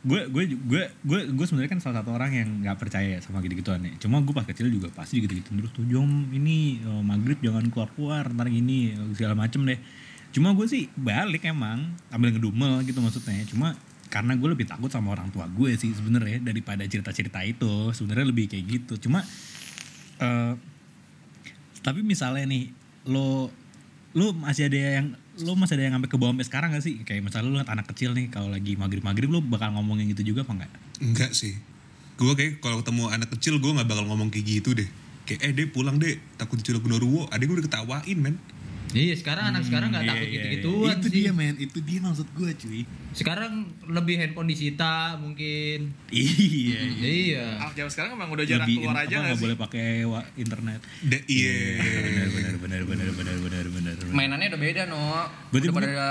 gue 0.00 0.32
gue 0.32 0.44
gue 0.56 0.82
gue 1.04 1.20
gue 1.28 1.44
sebenarnya 1.44 1.76
kan 1.76 1.80
salah 1.84 2.00
satu 2.00 2.16
orang 2.16 2.32
yang 2.32 2.48
nggak 2.64 2.80
percaya 2.80 3.20
sama 3.20 3.44
gitu 3.44 3.60
gituan 3.60 3.84
ya 3.84 3.92
cuma 4.00 4.24
gue 4.24 4.32
pas 4.32 4.48
kecil 4.48 4.72
juga 4.72 4.88
pasti 4.88 5.20
gitu 5.20 5.36
gitu 5.36 5.52
terus 5.52 5.72
tuh 5.76 5.84
jom 5.84 6.32
ini 6.32 6.80
eh, 6.80 7.02
maghrib 7.04 7.36
jangan 7.44 7.68
keluar 7.68 7.92
keluar 7.92 8.24
ntar 8.32 8.48
gini 8.48 8.96
eh, 8.96 9.12
segala 9.12 9.36
macem 9.36 9.60
deh. 9.68 9.76
Cuma 10.30 10.54
gue 10.54 10.66
sih 10.70 10.86
balik 10.94 11.44
emang 11.44 11.90
ambil 12.08 12.30
ngedumel 12.32 12.80
gitu 12.86 13.02
maksudnya. 13.02 13.42
Cuma 13.50 13.74
karena 14.10 14.34
gue 14.34 14.48
lebih 14.50 14.66
takut 14.66 14.90
sama 14.90 15.14
orang 15.14 15.30
tua 15.30 15.46
gue 15.50 15.74
sih 15.74 15.90
sebenarnya 15.92 16.40
daripada 16.40 16.86
cerita-cerita 16.86 17.42
itu. 17.44 17.90
Sebenarnya 17.92 18.26
lebih 18.30 18.46
kayak 18.48 18.64
gitu. 18.64 19.10
Cuma 19.10 19.20
eh 20.22 20.54
tapi 21.80 22.00
misalnya 22.04 22.44
nih 22.44 22.70
lo 23.08 23.48
lu 24.12 24.34
masih 24.36 24.68
ada 24.68 24.78
yang 24.78 25.06
lu 25.42 25.56
masih 25.56 25.76
ada 25.80 25.84
yang 25.88 25.94
sampai 25.98 26.10
ke 26.10 26.16
bawah 26.16 26.32
sampai 26.36 26.46
sekarang 26.46 26.68
gak 26.76 26.84
sih 26.84 26.94
kayak 27.02 27.20
misalnya 27.24 27.46
lu 27.48 27.56
liat 27.58 27.70
anak 27.70 27.86
kecil 27.90 28.14
nih 28.14 28.28
kalau 28.28 28.48
lagi 28.48 28.76
maghrib 28.76 29.02
maghrib 29.02 29.28
lu 29.32 29.40
bakal 29.44 29.72
ngomongin 29.74 30.08
gitu 30.12 30.34
juga 30.34 30.44
apa 30.46 30.52
enggak 30.56 30.70
Enggak 31.00 31.32
sih. 31.32 31.56
Gue 32.20 32.36
kayak 32.36 32.60
kalau 32.60 32.84
ketemu 32.84 33.08
anak 33.08 33.32
kecil 33.32 33.56
gue 33.56 33.72
nggak 33.72 33.88
bakal 33.88 34.04
ngomong 34.04 34.28
kayak 34.28 34.60
gitu 34.60 34.76
deh. 34.76 34.88
Kayak 35.24 35.40
eh 35.48 35.52
deh 35.56 35.66
pulang 35.72 35.96
deh 35.96 36.20
takut 36.36 36.60
diculik 36.60 36.84
genderuwo. 36.84 37.24
Adek 37.32 37.48
gue 37.48 37.56
udah 37.56 37.66
ketawain 37.66 38.18
men. 38.20 38.36
Iya 38.90 39.14
sekarang 39.14 39.44
anak 39.54 39.62
sekarang 39.66 39.88
nggak 39.94 40.04
iya, 40.04 40.10
takut 40.10 40.26
iya, 40.26 40.30
iya, 40.30 40.34
iya. 40.34 40.44
gitu-gituan 40.50 40.90
iya. 40.90 40.98
Itu 40.98 41.08
sih. 41.08 41.14
dia 41.14 41.30
men, 41.30 41.54
itu 41.60 41.78
dia 41.84 41.98
maksud 42.02 42.28
gue 42.34 42.50
cuy. 42.58 42.80
Sekarang 43.14 43.52
lebih 43.86 44.14
handphone 44.18 44.48
disita 44.50 45.14
mungkin. 45.18 45.94
iya. 46.10 46.80
Hmm, 46.82 46.98
iya. 46.98 47.10
iya. 47.10 47.44
Ah, 47.62 47.70
jam 47.74 47.86
sekarang 47.86 48.18
emang 48.18 48.30
udah 48.34 48.44
jarang 48.46 48.66
keluar 48.66 48.96
in, 48.98 49.02
aja 49.06 49.16
nggak 49.22 49.38
boleh 49.38 49.56
pakai 49.58 49.88
internet. 50.34 50.80
De 51.06 51.18
iya. 51.30 51.78
benar 51.78 52.28
benar 52.30 52.54
benar 52.56 52.80
benar 52.82 53.08
benar 53.14 53.36
benar 53.38 53.64
benar. 53.70 53.94
Mainannya 54.10 54.46
udah 54.50 54.60
beda 54.60 54.82
no. 54.90 55.02
Berarti 55.54 55.66
udah 55.70 55.76
pada 55.76 56.04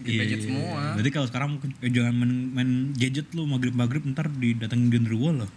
di 0.00 0.10
Iya, 0.10 0.18
gadget 0.18 0.38
iya, 0.38 0.46
semua. 0.46 0.70
iya. 0.74 0.90
Berarti 0.96 1.10
kalau 1.10 1.26
sekarang 1.28 1.48
mungkin 1.52 1.70
eh, 1.76 1.90
jangan 1.90 2.14
main, 2.14 2.32
main 2.50 2.70
gadget 2.92 3.26
lu 3.30 3.42
maghrib 3.44 3.72
maghrib 3.72 4.02
ntar 4.06 4.26
didatengin 4.28 4.88
genderuwo 4.88 5.30
loh. 5.34 5.50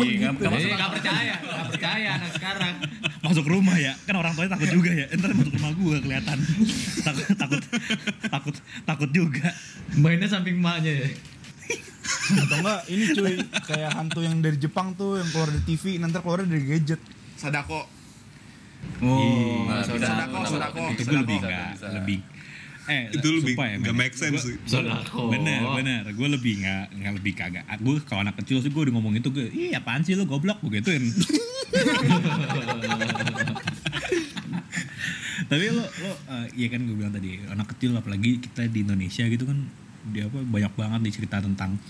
Iya, 0.00 0.30
nggak 0.30 0.52
Eh, 0.54 0.70
nggak 0.70 0.90
percaya, 0.92 1.34
nggak 1.38 1.66
percaya 1.70 2.08
anak 2.14 2.30
sekarang. 2.32 2.74
masuk 3.20 3.46
rumah 3.46 3.72
ya 3.74 3.96
kan 4.04 4.14
orang 4.14 4.32
tuanya 4.32 4.52
takut 4.52 4.68
juga 4.70 4.92
ya 4.92 5.08
ntar 5.10 5.32
masuk 5.32 5.54
rumah 5.54 5.72
gua 5.74 5.96
kelihatan 5.96 6.38
takut 7.00 7.24
takut 7.34 7.62
takut 8.22 8.54
takut 8.84 9.10
juga 9.10 9.48
Mainnya 9.94 10.28
samping 10.28 10.56
emaknya 10.56 10.92
ya. 10.98 11.08
Atau 12.36 12.56
enggak 12.58 12.80
ini 12.86 13.04
cuy 13.10 13.34
kayak 13.64 13.90
hantu 13.92 14.20
yang 14.20 14.38
dari 14.38 14.56
Jepang 14.56 14.92
tuh 14.92 15.16
yang 15.16 15.28
keluar 15.30 15.48
dari 15.48 15.64
TV 15.66 15.96
nanti 15.96 16.16
keluar 16.18 16.40
dari 16.42 16.62
gadget. 16.62 17.00
Sadako. 17.34 17.88
oh 19.00 19.64
Nah, 19.64 19.80
Sodako, 19.80 19.96
bisa, 20.38 20.50
sodako. 20.50 20.80
bisa, 20.82 20.92
itu 20.94 21.02
gue 21.06 21.18
lebih 21.18 21.36
bisa, 21.38 21.48
nggak 21.48 21.68
bisa. 21.70 21.86
lebih 21.94 22.18
eh 22.84 23.08
Itu 23.10 23.28
lebih 23.34 23.54
ya, 23.54 23.76
nggak 23.78 23.94
make 23.94 24.12
sense 24.12 24.36
Gua- 24.36 24.44
sih. 24.44 24.56
Sodako. 24.64 25.28
bener 25.28 25.64
bener. 25.72 26.02
Gue 26.10 26.28
lebih 26.28 26.60
nggak 26.60 26.84
nggak 26.94 27.12
lebih 27.16 27.32
kagak. 27.32 27.64
Gue 27.78 27.96
kalau 28.02 28.20
anak 28.22 28.36
kecil 28.38 28.60
sih 28.60 28.68
gue 28.68 28.82
udah 28.82 28.94
ngomong 28.94 29.14
itu 29.14 29.28
gue 29.28 29.48
ih 29.48 29.72
apaan 29.72 30.02
sih 30.02 30.12
lu 30.12 30.24
goblok? 30.24 30.60
Gue 30.60 30.78
gituin. 30.78 31.00
Tapi 35.44 35.64
lo 35.68 35.82
lo 35.82 36.12
iya 36.52 36.66
kan 36.68 36.80
gue 36.80 36.94
bilang 36.94 37.10
tadi 37.10 37.40
anak 37.44 37.74
kecil 37.74 37.92
apalagi 37.92 38.38
kita 38.38 38.66
di 38.66 38.80
Indonesia 38.80 39.24
gitu 39.24 39.44
kan 39.44 39.58
dia 40.06 40.24
apa 40.24 40.40
banyak 40.40 40.72
banget 40.72 41.00
nih 41.00 41.14
cerita 41.14 41.40
tentang 41.40 41.80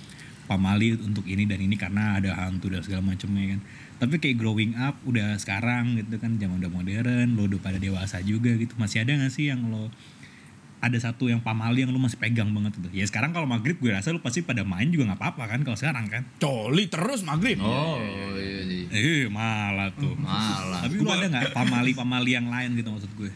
pamali 0.44 0.92
untuk 0.94 1.24
ini 1.24 1.44
dan 1.44 1.56
ini 1.56 1.72
karena 1.74 2.20
ada 2.20 2.36
hantu 2.38 2.68
dan 2.68 2.80
segala 2.80 3.00
macamnya 3.02 3.56
kan. 3.56 3.60
Tapi 3.96 4.18
kayak 4.18 4.36
growing 4.36 4.76
up 4.76 4.98
udah 5.02 5.34
sekarang 5.36 5.96
gitu 5.96 6.18
kan 6.18 6.36
zaman 6.36 6.58
udah 6.58 6.68
modern 6.68 7.28
lo 7.32 7.46
udah 7.46 7.58
pada 7.58 7.78
dewasa 7.78 8.20
juga 8.20 8.52
gitu. 8.54 8.76
Masih 8.76 9.02
ada 9.02 9.16
gak 9.16 9.32
sih 9.32 9.48
yang 9.48 9.64
lo 9.64 9.88
ada 10.84 10.98
satu 11.00 11.32
yang 11.32 11.40
pamali 11.40 11.80
yang 11.80 11.88
lu 11.88 11.96
masih 11.96 12.20
pegang 12.20 12.52
banget 12.52 12.76
gitu. 12.76 12.92
Ya 12.92 13.08
sekarang 13.08 13.32
kalau 13.32 13.48
maghrib 13.48 13.80
gue 13.80 13.88
rasa 13.88 14.12
lu 14.12 14.20
pasti 14.20 14.44
pada 14.44 14.68
main 14.68 14.92
juga 14.92 15.08
nggak 15.08 15.20
apa-apa 15.20 15.56
kan 15.56 15.60
kalau 15.64 15.80
sekarang 15.80 16.04
kan. 16.12 16.28
Coli 16.36 16.92
terus 16.92 17.24
maghrib. 17.24 17.56
Oh, 17.64 17.96
iya. 18.36 18.92
Eh 18.92 19.24
malah 19.32 19.88
tuh. 19.96 20.12
Malah. 20.20 20.84
Tapi 20.84 21.00
lu 21.00 21.08
ada 21.08 21.26
nggak 21.32 21.56
pamali-pamali 21.56 22.36
yang 22.36 22.52
lain 22.52 22.76
gitu 22.76 22.92
maksud 22.92 23.12
gue? 23.16 23.32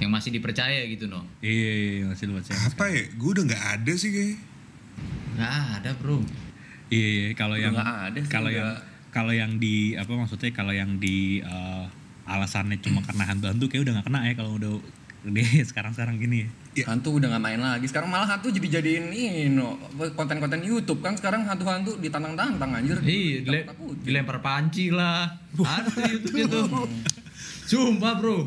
Yang 0.00 0.10
masih 0.12 0.30
dipercaya 0.32 0.80
gitu, 0.88 1.04
no. 1.12 1.28
Iya, 1.44 2.08
masih 2.08 2.32
lu 2.32 2.40
baca. 2.40 2.52
Apa 2.56 2.84
ya? 2.88 3.04
Gue 3.20 3.30
udah 3.36 3.44
nggak 3.52 3.64
ada 3.76 3.92
sih 3.92 4.08
kayak. 4.08 4.38
Nggak 5.36 5.52
ada, 5.52 5.90
bro. 6.00 6.24
Iya, 6.88 7.08
iya, 7.12 7.28
kalau 7.34 7.56
yang 7.58 7.74
ada 7.76 8.20
kalau 8.30 8.48
yang 8.48 8.70
kalau 9.10 9.32
yang 9.34 9.58
di 9.58 9.98
apa 9.98 10.12
maksudnya 10.14 10.54
kalau 10.54 10.70
yang 10.70 11.02
di 11.02 11.42
eh, 11.42 11.84
alasannya 12.30 12.78
cuma 12.78 13.02
karena 13.02 13.26
hantu-hantu 13.26 13.66
kayak 13.66 13.82
udah 13.90 13.92
nggak 13.98 14.06
kena 14.06 14.20
ya 14.22 14.34
kalau 14.38 14.52
udah 14.54 14.72
udah 15.26 15.42
sekarang-sekarang 15.70 16.16
gini 16.16 16.46
ya. 16.46 16.48
Ya. 16.76 16.84
Hantu 16.92 17.16
udah 17.16 17.32
nggak 17.32 17.42
main 17.42 17.58
lagi. 17.58 17.86
Sekarang 17.88 18.08
malah 18.08 18.28
hantu 18.28 18.48
jadi 18.48 18.78
jadiin 18.78 19.08
ini 19.08 19.48
no, 19.48 19.80
konten-konten 20.12 20.60
YouTube 20.60 21.00
kan 21.00 21.16
sekarang 21.16 21.42
hantu-hantu 21.42 21.96
ditantang-tantang 21.98 22.70
anjir. 22.70 23.00
Iya, 23.00 23.42
dile- 23.42 23.66
dilempar 24.04 24.38
panci 24.38 24.92
lah. 24.92 25.26
Ada 25.56 25.88
tuh 25.88 26.02
YouTube-nya 26.04 26.46
tuh. 26.46 26.64
Sumpah, 27.70 28.20
bro. 28.20 28.46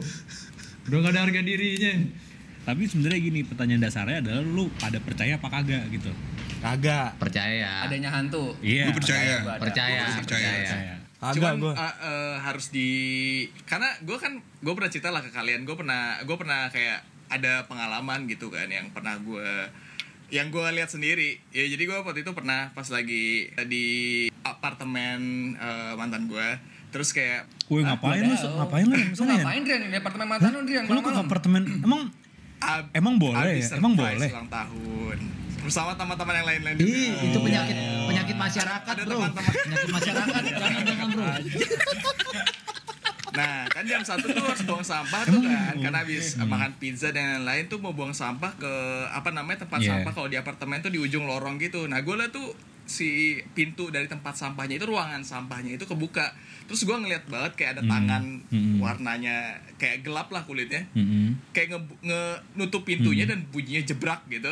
Udah 0.88 0.98
gak 1.04 1.12
ada 1.12 1.22
harga 1.26 1.42
dirinya. 1.42 1.94
Tapi 2.64 2.86
sebenarnya 2.86 3.20
gini 3.20 3.42
pertanyaan 3.42 3.82
dasarnya 3.82 4.22
adalah 4.22 4.46
lu 4.46 4.70
pada 4.78 5.02
percaya 5.02 5.42
apa 5.42 5.48
kagak 5.50 5.90
gitu. 5.90 6.14
Kagak. 6.62 7.18
Percaya. 7.18 7.90
Adanya 7.90 8.14
hantu. 8.14 8.54
Iya. 8.62 8.94
Percaya. 8.94 9.42
Percaya, 9.42 9.42
Gua 9.42 9.56
percaya. 9.58 10.04
percaya. 10.22 10.52
Percaya. 10.62 10.94
Kagak 11.20 11.36
Cuman 11.36 11.56
gua. 11.60 11.74
uh, 11.76 11.84
uh, 11.84 12.36
harus 12.40 12.72
di 12.72 12.90
karena 13.68 13.92
gue 14.00 14.16
kan 14.16 14.40
gue 14.40 14.74
pernah 14.74 14.88
cerita 14.88 15.12
lah 15.12 15.20
ke 15.20 15.30
kalian 15.30 15.68
gue 15.68 15.76
pernah 15.76 16.16
gue 16.24 16.38
pernah 16.40 16.72
kayak 16.72 17.04
ada 17.28 17.68
pengalaman 17.68 18.24
gitu 18.26 18.48
kan 18.48 18.66
yang 18.66 18.88
pernah 18.90 19.20
gue 19.20 19.50
yang 20.32 20.48
gue 20.48 20.64
lihat 20.72 20.88
sendiri 20.88 21.44
ya 21.52 21.68
jadi 21.68 21.84
gue 21.84 21.98
waktu 22.00 22.24
itu 22.24 22.32
pernah 22.32 22.72
pas 22.72 22.88
lagi 22.88 23.52
di 23.68 23.86
apartemen 24.42 25.20
eh, 25.56 25.94
mantan 25.94 26.32
gue 26.32 26.48
terus 26.90 27.12
kayak 27.12 27.46
Woi 27.68 27.86
ngapain 27.86 28.24
lu? 28.24 28.34
Ngapain 28.34 28.82
lu? 28.82 28.96
Ngapain 29.14 29.62
Drian 29.62 29.82
di 29.86 29.98
apartemen 30.00 30.26
mantan 30.26 30.52
lu 30.56 30.62
Drian 30.66 30.88
lu 30.88 31.02
ke 31.04 31.12
apartemen? 31.12 31.62
Emang 31.84 32.02
ab- 32.58 32.90
Emang 32.96 33.20
boleh 33.20 33.60
ya? 33.60 33.78
Emang 33.78 33.94
boleh? 33.94 34.30
ulang 34.30 34.50
tahun 34.50 35.18
bersama 35.60 35.92
teman-teman 35.94 36.34
yang 36.34 36.48
lain-lain 36.48 36.76
Ih, 36.78 37.12
itu 37.22 37.38
penyakit 37.38 37.76
penyakit 38.06 38.36
masyarakat, 38.36 38.94
Ada 38.96 39.04
Bro. 39.04 39.14
teman-teman. 39.18 39.52
Penyakit 39.54 39.90
masyarakat. 39.92 40.42
Jangan 40.50 40.82
jangan, 40.84 41.08
Bro. 41.10 41.28
Nah, 43.30 43.62
kan 43.70 43.86
jam 43.86 44.02
satu 44.02 44.26
tuh 44.28 44.42
harus 44.42 44.66
buang 44.66 44.82
sampah 44.82 45.22
tuh 45.24 45.40
kan, 45.40 45.78
karena 45.78 46.02
habis 46.02 46.34
makan 46.36 46.76
pizza 46.76 47.08
dan 47.10 47.40
lain-lain 47.40 47.70
tuh 47.70 47.78
mau 47.78 47.94
buang 47.94 48.12
sampah 48.12 48.52
ke 48.54 48.74
apa 49.08 49.30
namanya 49.30 49.64
tempat 49.64 49.80
Yeah. 49.80 49.96
sampah 49.96 50.12
kalau 50.12 50.28
di 50.28 50.36
apartemen 50.36 50.82
tuh 50.82 50.90
di 50.90 50.98
ujung 50.98 51.24
lorong 51.24 51.56
gitu. 51.58 51.86
Nah, 51.86 52.02
gue 52.02 52.16
liat 52.16 52.30
tuh 52.30 52.52
si 52.84 53.38
pintu 53.54 53.88
dari 53.88 54.10
tempat 54.10 54.34
sampahnya 54.34 54.76
itu 54.76 54.90
ruangan 54.90 55.22
sampahnya 55.22 55.78
itu 55.78 55.86
kebuka. 55.86 56.34
Terus 56.66 56.84
gue 56.84 56.92
ngeliat 56.92 57.30
banget 57.30 57.54
kayak 57.54 57.72
ada 57.78 57.84
tangan 57.86 58.24
Hmm. 58.50 58.82
warnanya 58.82 59.36
kayak 59.78 60.02
gelap 60.02 60.28
lah 60.28 60.44
kulitnya, 60.44 60.90
Mm-mm. 60.92 61.38
kayak 61.50 61.70
nge, 61.72 61.80
nge- 62.04 62.40
nutup 62.56 62.82
pintunya 62.82 63.24
Hmm. 63.24 63.32
dan 63.32 63.40
bunyinya 63.48 63.86
jebrak 63.86 64.26
gitu. 64.28 64.52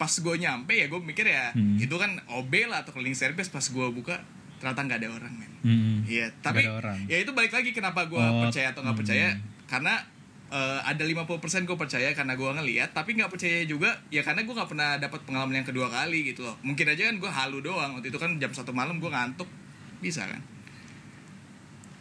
Pas 0.00 0.08
gue 0.10 0.34
nyampe 0.34 0.72
ya 0.72 0.86
gue 0.86 0.96
mikir 0.98 1.28
ya 1.28 1.52
Hmm. 1.52 1.76
itu 1.76 1.92
kan 1.94 2.16
OB 2.30 2.52
lah 2.64 2.80
atau 2.80 2.90
cleaning 2.90 3.12
service. 3.14 3.46
Pas 3.46 3.60
gue 3.62 3.86
buka 3.90 4.16
ternyata 4.56 4.80
nggak 4.82 4.98
ada 4.98 5.08
orang 5.10 5.32
men. 5.34 5.52
Mm-mm. 5.62 5.96
Iya, 6.04 6.32
tapi 6.40 6.60
Nggak 6.60 6.68
ada 6.70 6.80
orang. 6.80 6.98
ya 7.04 7.16
itu 7.18 7.30
balik 7.30 7.48
lagi 7.50 7.70
kenapa 7.70 8.04
gue 8.04 8.16
Oh, 8.16 8.40
percaya 8.42 8.72
atau 8.72 8.80
nggak 8.80 8.96
percaya 8.98 9.28
karena 9.64 9.94
eh, 10.48 10.80
ada 10.82 11.00
50% 11.00 11.30
gue 11.62 11.76
percaya 11.78 12.10
karena 12.10 12.34
gue 12.34 12.50
ngeliat 12.50 12.90
tapi 12.90 13.14
nggak 13.14 13.28
percaya 13.28 13.62
juga 13.64 13.88
ya 14.08 14.20
karena 14.20 14.42
gue 14.42 14.50
nggak 14.50 14.66
pernah 14.66 14.96
dapat 14.96 15.22
pengalaman 15.22 15.54
yang 15.54 15.64
kedua 15.64 15.86
kali 15.86 16.26
gitu 16.26 16.42
loh 16.42 16.58
mungkin 16.60 16.84
aja 16.86 17.06
kan 17.06 17.16
gue 17.16 17.30
halu 17.30 17.60
doang 17.60 17.94
waktu 17.94 18.08
itu 18.08 18.18
kan 18.18 18.34
jam 18.36 18.50
satu 18.50 18.68
malam 18.70 18.98
gue 18.98 19.06
ngantuk 19.06 19.46
bisa 19.98 20.24
kan 20.24 20.42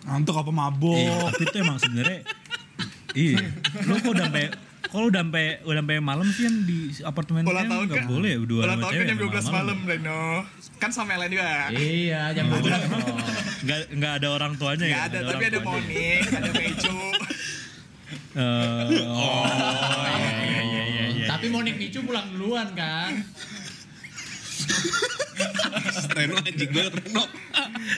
Ngantuk 0.02 0.34
apa 0.34 0.50
mabok? 0.50 0.96
Iya, 0.96 1.16
tapi 1.30 1.44
itu 1.46 1.58
emang 1.60 1.78
sebenarnya 1.78 2.20
iya. 3.14 3.38
Lu 3.84 3.96
kok 3.98 4.10
udah 4.10 4.26
sampai 4.26 4.48
kalau 4.82 5.06
udah 5.08 5.22
sampai 5.22 5.46
udah 5.62 5.82
sampai 5.82 5.98
malam 6.00 6.28
sih 6.28 6.44
yang 6.44 6.58
di 6.64 6.78
apartemen 7.02 7.44
ulang 7.44 7.68
tahun 7.68 7.86
nggak 7.86 8.00
kan 8.00 8.08
boleh 8.08 8.30
ya 8.32 8.40
dua 8.42 8.62
ulang 8.64 8.70
sama 8.72 8.82
tahun 8.82 8.92
cewek 8.92 9.00
kan 9.00 9.10
jam 9.10 9.18
sampai 9.20 9.42
12 9.44 9.58
malam 9.58 9.78
Reno 9.84 10.24
kan 10.80 10.90
sama 10.90 11.12
lain 11.14 11.32
juga 11.32 11.48
Iya, 11.70 12.22
jam 12.32 12.46
12. 12.48 12.64
Bro. 12.64 12.72
Nggak 13.60 13.80
nggak 13.94 14.14
ada 14.16 14.28
orang 14.30 14.54
tuanya 14.56 14.86
Nggak 14.86 14.96
ya? 14.96 15.06
ada, 15.06 15.18
tapi 15.20 15.28
orang 15.28 15.42
ada. 15.46 15.60
Monik, 15.62 16.22
ada 16.32 16.52
Meju 16.54 16.98
Eh, 18.30 18.46
oh, 19.04 19.46
iya 20.06 20.30
iya 20.32 20.62
iya 20.64 20.84
iya. 20.86 21.06
iya. 21.12 21.26
Tapi 21.28 21.50
Monik 21.50 21.76
Micu 21.76 22.00
pulang 22.02 22.30
duluan 22.30 22.72
kan? 22.74 23.26
Reno 26.10 26.36
anjing 26.38 26.70
banget 26.70 26.94
Reno. 27.00 27.24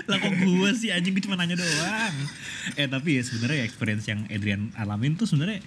lah 0.08 0.18
kok 0.18 0.34
gue 0.34 0.70
sih 0.74 0.90
anjing 0.90 1.12
gue 1.12 1.22
cuma 1.22 1.36
nanya 1.36 1.58
doang 1.58 2.14
eh 2.74 2.86
tapi 2.86 3.18
ya 3.18 3.24
sebenarnya 3.24 3.64
experience 3.64 4.06
yang 4.06 4.24
Adrian 4.28 4.72
alamin 4.74 5.16
tuh 5.16 5.26
sebenarnya 5.26 5.60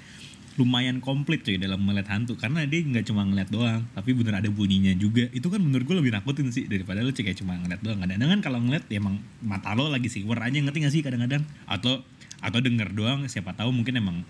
lumayan 0.55 1.03
komplit 1.03 1.43
cuy 1.43 1.59
dalam 1.59 1.83
melihat 1.83 2.15
hantu. 2.15 2.39
Karena 2.39 2.63
dia 2.65 2.81
nggak 2.83 3.11
cuma 3.11 3.27
ngeliat 3.27 3.51
doang 3.51 3.83
tapi 3.95 4.15
bener 4.15 4.39
ada 4.39 4.49
bunyinya 4.51 4.95
juga. 4.95 5.27
Itu 5.35 5.51
kan 5.51 5.59
menurut 5.59 5.85
gue 5.87 5.97
lebih 5.99 6.13
nakutin 6.15 6.51
sih 6.55 6.71
daripada 6.71 7.03
lu 7.03 7.11
cek 7.11 7.27
kayak 7.27 7.39
cuma 7.43 7.59
ngeliat 7.59 7.83
doang. 7.83 7.99
Kadang-kadang 8.03 8.31
kan 8.39 8.41
kalau 8.43 8.59
ngeliat 8.63 8.85
ya 8.87 9.03
emang 9.03 9.19
mata 9.43 9.75
lo 9.75 9.91
lagi 9.91 10.07
siwer 10.07 10.39
aja 10.39 10.55
ngerti 10.55 10.79
gak 10.87 10.95
sih 10.95 11.03
kadang-kadang? 11.03 11.43
Atau 11.67 12.07
atau 12.45 12.59
denger 12.61 12.93
doang 12.93 13.25
siapa 13.25 13.57
tahu 13.57 13.73
mungkin 13.73 13.97
emang 13.97 14.21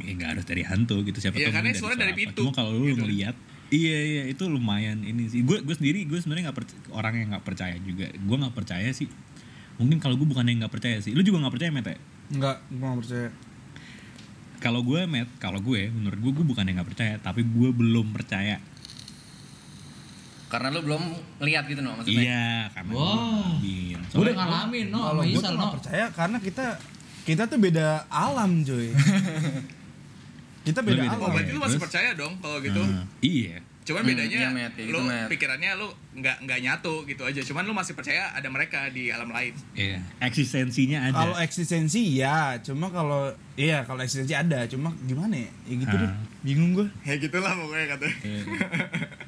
ya 0.00 0.14
nggak 0.16 0.30
harus 0.38 0.44
dari 0.46 0.62
hantu 0.64 1.02
gitu 1.02 1.18
siapa 1.18 1.36
Iya, 1.36 1.50
tahu 1.50 1.54
karena 1.60 1.70
suara 1.76 1.94
dari 1.98 2.14
pintu, 2.16 2.40
cuma 2.46 2.54
kalau 2.54 2.72
lu 2.72 2.88
gitu. 2.88 3.04
ngeliat 3.04 3.36
iya 3.74 3.98
iya 4.00 4.22
itu 4.26 4.46
lumayan 4.50 5.02
ini 5.06 5.30
sih. 5.30 5.46
Gue 5.46 5.62
gue 5.62 5.74
sendiri 5.76 6.02
gue 6.06 6.18
sebenarnya 6.18 6.50
nggak 6.50 6.90
orang 6.90 7.14
yang 7.22 7.28
nggak 7.34 7.44
percaya 7.46 7.76
juga. 7.78 8.10
Gue 8.18 8.36
nggak 8.38 8.54
percaya 8.54 8.90
sih. 8.90 9.06
Mungkin 9.78 10.02
kalau 10.02 10.18
gue 10.18 10.26
bukan 10.26 10.42
yang 10.46 10.66
nggak 10.66 10.74
percaya 10.74 10.98
sih. 10.98 11.14
Lu 11.14 11.22
juga 11.22 11.46
nggak 11.46 11.54
percaya 11.54 11.70
mete? 11.70 11.94
Enggak, 12.30 12.62
gue 12.70 12.82
gak 12.82 12.98
percaya. 13.02 13.28
Kalau 14.60 14.84
gue 14.84 15.00
met 15.04 15.26
kalau 15.40 15.58
gue 15.58 15.88
menurut 15.88 16.20
gue 16.20 16.32
gue 16.36 16.46
bukan 16.46 16.62
yang 16.62 16.76
nggak 16.78 16.90
percaya 16.92 17.14
tapi 17.16 17.42
gue 17.42 17.68
belum 17.72 18.12
percaya 18.12 18.60
Karena 20.50 20.66
lu 20.74 20.82
belum 20.82 21.02
lihat 21.40 21.62
gitu 21.64 21.78
no 21.78 21.94
maksudnya. 21.94 22.22
iya 22.26 22.46
karena 22.74 22.90
Wah. 22.90 23.54
gue 23.62 24.18
udah 24.18 24.34
ngalamin, 24.34 24.86
no, 24.90 24.98
Kalau 24.98 25.22
gue 25.22 25.38
tuh 25.38 25.54
no. 25.54 25.62
gak 25.62 25.74
percaya 25.78 26.04
karena 26.10 26.38
kita 26.42 26.66
kita 27.22 27.42
tuh 27.46 27.58
beda 27.62 27.86
alam 28.10 28.66
cuy. 28.66 28.90
kita 30.66 30.82
beda 30.82 31.06
beda 31.06 31.14
alam. 31.14 31.22
oh 31.22 31.30
berarti 31.30 31.50
lu 31.54 31.60
masih 31.62 31.78
terus? 31.78 31.84
percaya 31.86 32.10
dong 32.18 32.34
kalau 32.42 32.58
gitu 32.60 32.82
Nah, 32.82 33.06
iya 33.22 33.62
cuman 33.80 34.02
Hmm, 34.02 34.10
bedanya 34.10 34.38
iya, 34.38 34.48
Matt, 34.50 34.72
kayak 34.72 34.86
lu 34.86 34.92
gitu, 34.94 35.08
Matt. 35.08 35.28
pikirannya 35.28 35.70
lu 35.74 35.88
nggak 36.12 36.36
nggak 36.42 36.58
nyatu 36.60 36.94
gitu 37.04 37.22
aja 37.22 37.40
cuman 37.40 37.62
lu 37.62 37.72
masih 37.72 37.92
percaya 37.92 38.28
ada 38.30 38.46
mereka 38.46 38.86
di 38.88 39.08
alam 39.08 39.28
lain 39.28 39.56
iya 39.72 39.98
eksistensinya 40.20 40.98
ada 41.02 41.16
Kalau 41.16 41.36
eksistensi 41.38 42.00
ya, 42.12 42.60
cuma 42.60 42.88
kalau 42.88 43.28
iya 43.54 43.82
kalau 43.82 43.98
eksistensi 43.98 44.32
ada, 44.32 44.64
cuma 44.66 44.92
gimana 45.02 45.32
ya? 45.34 45.50
Ya 45.64 45.74
gitu 45.78 45.94
Ah. 45.94 46.00
deh. 46.02 46.10
Bingung 46.42 46.72
gue. 46.72 46.86
ya 47.02 47.14
gitulah 47.16 47.52
pokoknya 47.52 47.86
katanya 47.90 48.16
Iya. 48.22 48.42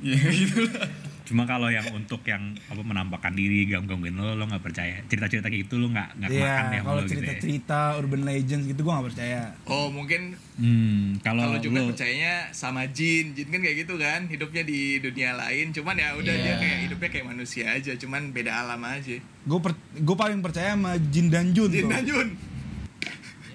Iya 0.01 0.21
gitu 0.39 0.59
lah. 0.67 0.87
Cuma 1.25 1.43
kalau 1.45 1.67
yang 1.67 1.87
untuk 1.93 2.21
yang 2.23 2.41
apa 2.65 2.81
menampakkan 2.81 3.31
diri 3.31 3.63
gangguin 3.65 4.13
lo 4.13 4.33
lo 4.33 4.45
nggak 4.45 4.61
percaya 4.61 5.01
cerita-cerita 5.05 5.47
kayak 5.47 5.65
gitu 5.65 5.77
lo 5.77 5.89
nggak 5.89 6.09
nggak 6.17 6.31
makan 6.31 6.37
Iya, 6.37 6.45
ya 6.45 6.59
sama 6.73 6.83
kalau 6.83 6.93
lo 6.93 7.01
gitu 7.01 7.07
ya. 7.07 7.11
cerita-cerita 7.13 7.79
urban 7.97 8.23
legends 8.23 8.65
gitu 8.65 8.81
gue 8.81 8.93
gak 8.93 9.07
percaya. 9.09 9.41
oh 9.65 9.87
mungkin 9.89 10.23
hmm 10.55 11.21
kalau 11.21 11.43
kalau 11.45 11.59
juga 11.59 11.79
lo 11.79 11.89
percayanya 11.89 12.35
sama 12.51 12.83
jin 12.87 13.33
jin 13.33 13.49
kan 13.49 13.59
kayak 13.59 13.77
gitu 13.81 13.95
kan 13.97 14.21
hidupnya 14.25 14.63
di 14.63 14.81
dunia 14.99 15.31
lain 15.33 15.71
cuman 15.71 15.95
ya 15.95 16.09
udah 16.15 16.33
Iya. 16.33 16.43
dia 16.43 16.55
kayak 16.59 16.79
hidupnya 16.83 17.09
kayak 17.09 17.27
manusia 17.29 17.65
aja 17.69 17.93
cuman 17.95 18.23
beda 18.31 18.53
alam 18.59 18.83
aja 18.83 19.17
Gue 19.43 19.59
per, 19.59 19.73
gue 19.93 20.17
paling 20.17 20.39
percaya 20.39 20.73
sama 20.73 20.95
Jin 21.05 21.27
dan 21.27 21.51
Jun 21.51 21.67
jin 21.69 21.83
tuh. 21.83 21.91
dan 21.91 22.05
jun 22.05 22.29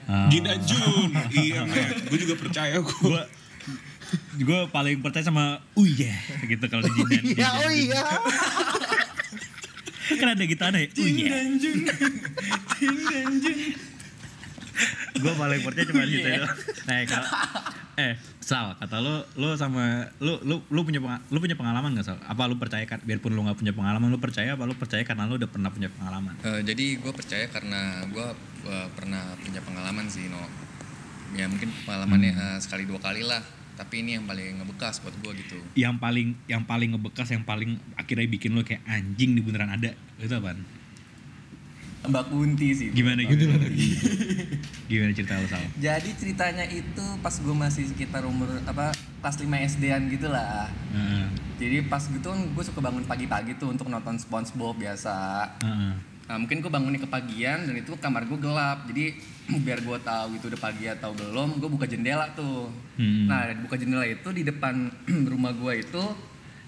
Ah. 0.03 0.23
Jin 0.25 0.39
dan 0.39 0.55
Jun. 0.61 1.11
iya, 1.35 1.67
Matt. 1.67 2.07
Gue 2.07 2.15
juga 2.17 2.39
percaya 2.39 2.79
gue. 2.79 3.21
Gue 4.37 4.59
paling 4.69 5.01
percaya 5.01 5.25
sama 5.25 5.59
oh 5.73 5.83
iya 5.83 6.13
gitu 6.45 6.63
kalau 6.67 6.83
di 6.83 6.91
Jin 6.93 7.07
dan 7.07 7.23
Jin 7.23 7.35
Iya, 7.35 7.47
dan 7.47 7.57
oh 7.57 7.67
Jun. 7.67 7.77
iya. 7.77 8.03
kan 10.15 10.27
ada 10.31 10.43
gitu 10.43 10.63
aneh 10.63 10.83
oh 10.87 11.07
iya 11.07 11.29
gue 15.17 15.33
paling 15.33 15.61
percaya 15.65 15.85
cuma 15.89 16.05
gitu 16.05 16.21
doang. 16.21 16.53
Nah 16.85 16.97
kalau 17.09 17.27
eh 17.97 18.13
sal 18.37 18.77
kata 18.77 19.01
lo 19.01 19.25
lo 19.33 19.57
sama 19.57 20.05
lo 20.21 20.37
lo 20.45 20.61
lo 20.69 20.81
punya 20.85 21.01
lo 21.01 21.37
punya 21.41 21.57
pengalaman 21.57 21.97
gak 21.97 22.05
sal? 22.05 22.17
Apa 22.21 22.45
lo 22.45 22.61
percaya 22.61 22.85
kan 22.85 23.01
biarpun 23.01 23.33
lo 23.33 23.41
nggak 23.49 23.57
punya 23.57 23.73
pengalaman 23.73 24.13
lo 24.13 24.21
percaya 24.21 24.53
apa? 24.53 24.69
Lo 24.69 24.77
percaya 24.77 25.01
karena 25.01 25.25
lo 25.25 25.41
udah 25.41 25.49
pernah 25.49 25.73
punya 25.73 25.89
pengalaman? 25.89 26.37
Eh, 26.45 26.61
jadi 26.61 27.01
gue 27.01 27.09
percaya 27.09 27.49
karena 27.49 28.05
gue 28.05 28.27
pernah 28.93 29.33
punya 29.41 29.61
pengalaman 29.65 30.05
sih 30.05 30.29
no 30.29 30.37
ya 31.33 31.49
mungkin 31.49 31.73
pengalamannya 31.83 32.31
eh, 32.37 32.57
sekali 32.61 32.85
dua 32.85 33.01
kali 33.01 33.25
lah 33.25 33.41
tapi 33.77 34.01
ini 34.01 34.17
yang 34.17 34.25
paling 34.25 34.57
ngebekas 34.57 34.99
buat 35.05 35.13
gue 35.21 35.31
gitu. 35.45 35.57
Yang 35.77 35.95
paling 36.01 36.27
yang 36.49 36.63
paling 36.65 36.97
ngebekas 36.97 37.29
yang 37.29 37.45
paling 37.45 37.77
akhirnya 37.93 38.25
bikin 38.25 38.57
lo 38.57 38.65
kayak 38.65 38.81
anjing 38.89 39.37
di 39.37 39.41
beneran 39.45 39.69
ada. 39.69 39.93
Itu 40.17 40.33
apaan? 40.33 40.65
Mbak 42.07 42.25
Kunti 42.33 42.73
sih. 42.73 42.89
Gimana 42.89 43.21
gitu 43.21 43.45
gimana? 44.89 45.11
Cerita 45.13 45.37
lo 45.37 45.45
sal? 45.45 45.61
Jadi 45.77 46.09
ceritanya 46.17 46.65
itu 46.65 47.05
pas 47.21 47.33
gue 47.37 47.55
masih 47.55 47.83
sekitar 47.93 48.25
umur 48.25 48.49
apa 48.65 48.95
kelas 49.21 49.37
5 49.37 49.77
SD-an 49.77 50.01
gitu 50.09 50.27
lah. 50.31 50.73
Heeh. 50.93 51.25
jadi 51.57 51.89
pas 51.89 52.01
gitu 52.05 52.21
kan 52.21 52.37
gue 52.37 52.63
suka 52.63 52.79
bangun 52.85 53.01
pagi-pagi 53.05 53.57
tuh 53.57 53.73
untuk 53.73 53.89
nonton 53.89 54.17
SpongeBob 54.17 54.77
biasa. 54.77 55.45
Heeh. 55.61 56.16
Nah, 56.27 56.35
mungkin 56.35 56.59
gue 56.59 56.67
bangunnya 56.67 56.99
kepagian 56.99 57.71
dan 57.71 57.75
itu 57.79 57.95
kamar 57.95 58.27
gue 58.27 58.35
gelap. 58.35 58.83
Jadi 58.91 59.15
biar 59.65 59.79
gue 59.79 59.97
tahu 60.03 60.35
itu 60.35 60.45
udah 60.51 60.61
pagi 60.61 60.85
atau 60.91 61.15
belum, 61.15 61.63
gue 61.63 61.69
buka 61.71 61.87
jendela 61.87 62.27
tuh. 62.35 62.67
Hmm. 62.99 63.31
Nah, 63.31 63.47
buka 63.63 63.79
jendela 63.79 64.03
itu 64.03 64.29
di 64.35 64.43
depan 64.43 64.91
rumah 65.31 65.55
gue 65.55 65.87
itu 65.87 66.03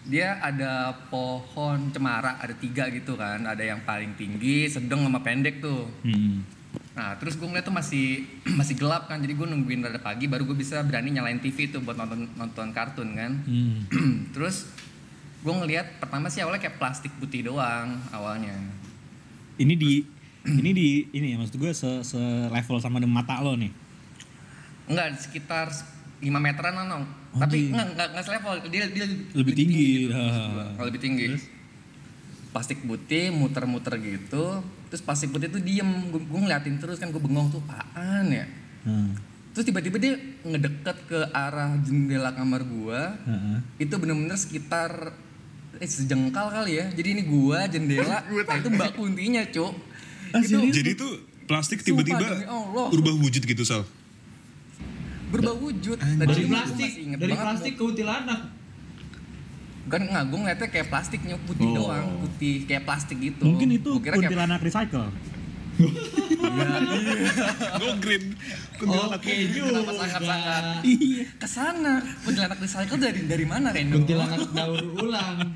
dia 0.08 0.40
ada 0.40 0.96
pohon 1.12 1.92
cemara, 1.92 2.40
ada 2.40 2.56
tiga 2.56 2.88
gitu 2.88 3.20
kan. 3.20 3.44
Ada 3.44 3.76
yang 3.76 3.84
paling 3.84 4.16
tinggi, 4.16 4.72
sedang 4.72 5.04
sama 5.04 5.20
pendek 5.20 5.60
tuh. 5.60 5.92
Hmm. 6.08 6.48
Nah, 6.96 7.16
terus 7.20 7.36
gue 7.36 7.44
ngeliat 7.44 7.68
tuh 7.68 7.76
masih 7.76 8.24
masih 8.60 8.80
gelap 8.80 9.12
kan. 9.12 9.20
Jadi 9.20 9.36
gue 9.36 9.44
nungguin 9.44 9.84
rada 9.84 10.00
pagi 10.00 10.32
baru 10.32 10.48
gue 10.48 10.56
bisa 10.56 10.80
berani 10.88 11.12
nyalain 11.12 11.44
TV 11.44 11.68
tuh 11.68 11.84
buat 11.84 12.00
nonton 12.00 12.32
nonton 12.40 12.72
kartun 12.72 13.12
kan. 13.12 13.44
Hmm. 13.44 13.84
terus 14.32 14.72
gue 15.40 15.52
ngeliat 15.52 16.00
pertama 16.00 16.28
sih 16.28 16.44
awalnya 16.44 16.64
kayak 16.64 16.80
plastik 16.80 17.12
putih 17.20 17.52
doang 17.52 18.00
awalnya. 18.16 18.56
Ini 19.60 19.74
di 19.76 20.02
ini 20.48 20.72
di 20.72 20.88
ini 21.12 21.36
ya 21.36 21.38
maksud 21.38 21.60
gue 21.60 21.72
se, 21.76 22.02
se 22.02 22.22
level 22.48 22.80
sama 22.80 22.98
dengan 22.98 23.20
mata 23.20 23.44
lo 23.44 23.54
nih 23.54 23.72
Enggak, 24.90 25.22
sekitar 25.22 25.70
5 26.18 26.26
meteran 26.34 26.74
lah, 26.74 26.86
Nong. 26.90 27.06
Oh, 27.38 27.46
Tapi 27.46 27.70
enggak, 27.70 27.94
enggak, 27.94 28.08
enggak 28.10 28.26
selevel. 28.26 28.54
Dia, 28.74 28.90
dia 28.90 29.06
Lebih 29.38 29.54
tinggi. 29.54 30.10
gitu. 30.10 30.18
Ha. 30.18 30.82
Oh, 30.82 30.86
lebih 30.90 30.98
tinggi. 30.98 31.38
Plastik 32.50 32.82
putih 32.82 33.30
muter-muter 33.30 34.02
gitu. 34.02 34.66
Terus 34.90 35.02
plastik 35.06 35.30
putih 35.30 35.54
itu 35.54 35.62
diem. 35.62 36.10
Gue 36.10 36.40
ngeliatin 36.42 36.82
terus 36.82 36.98
kan 36.98 37.14
gue 37.14 37.22
bengong 37.22 37.54
tuh 37.54 37.62
apaan 37.70 38.34
ya. 38.34 38.50
Hmm. 38.82 39.14
Terus 39.54 39.60
terus 39.60 39.76
tiba-tiba 39.76 39.98
dia 40.02 40.14
ngedeket 40.42 40.98
ke 41.06 41.20
arah 41.36 41.76
jendela 41.84 42.32
kamar 42.32 42.64
gua 42.64 43.18
Heeh. 43.28 43.58
itu 43.82 43.92
bener-bener 44.00 44.40
sekitar 44.40 45.12
eh, 45.76 45.86
sejengkal 45.86 46.50
kali 46.50 46.72
ya. 46.76 46.86
Jadi 46.90 47.08
ini 47.12 47.24
gua 47.24 47.66
jendela. 47.66 48.26
Nah 48.48 48.56
itu 48.56 48.70
mbak 48.70 48.92
kuntinya 48.94 49.46
cuk. 49.46 49.74
Itu 50.40 50.58
Jadi 50.68 50.92
tuh 50.94 51.12
plastik 51.46 51.82
tiba-tiba 51.82 52.22
berubah 52.90 53.14
wujud 53.16 53.42
gitu 53.42 53.62
Sal. 53.62 53.86
berubah 55.30 55.54
wujud. 55.56 55.94
Dan 55.96 56.18
Dari 56.20 56.42
itu 56.42 56.50
plastik, 56.50 56.90
dari 57.16 57.30
banget, 57.30 57.46
plastik 57.46 57.74
ke 57.74 57.82
kuntilanak. 57.84 58.42
kan 59.88 60.02
nggak 60.04 60.24
gue 60.24 60.38
ngeliatnya 60.40 60.68
kayak 60.70 60.88
plastiknya 60.88 61.36
putih 61.44 61.66
Oh. 61.68 61.74
doang. 61.76 62.06
Putih 62.22 62.66
kayak 62.66 62.84
plastik 62.84 63.18
gitu. 63.20 63.42
Mungkin 63.44 63.70
itu 63.72 63.90
Gua 63.92 64.02
kira 64.04 64.14
kayak 64.16 64.26
kuntilanak 64.28 64.60
recycle. 64.62 65.10
Go 67.80 67.96
green. 68.04 68.36
Kuntilanak. 68.76 69.20
Oke 69.24 69.34
kenapa 69.48 69.92
sangat-sangat 69.96 70.84
juga. 70.84 71.24
ke 71.40 71.48
sana 71.48 72.04
kuntilanak 72.28 72.60
recycle 72.60 73.00
dari 73.00 73.24
dari 73.28 73.46
mana 73.48 73.72
Reno 73.72 74.04
Kuntilanak 74.04 74.52
daur 74.52 74.84
ulang. 75.00 75.56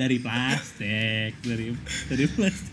Dari 0.00 0.16
plastik, 0.24 1.36
dari 1.44 1.76
dari 2.08 2.24
plastik. 2.32 2.72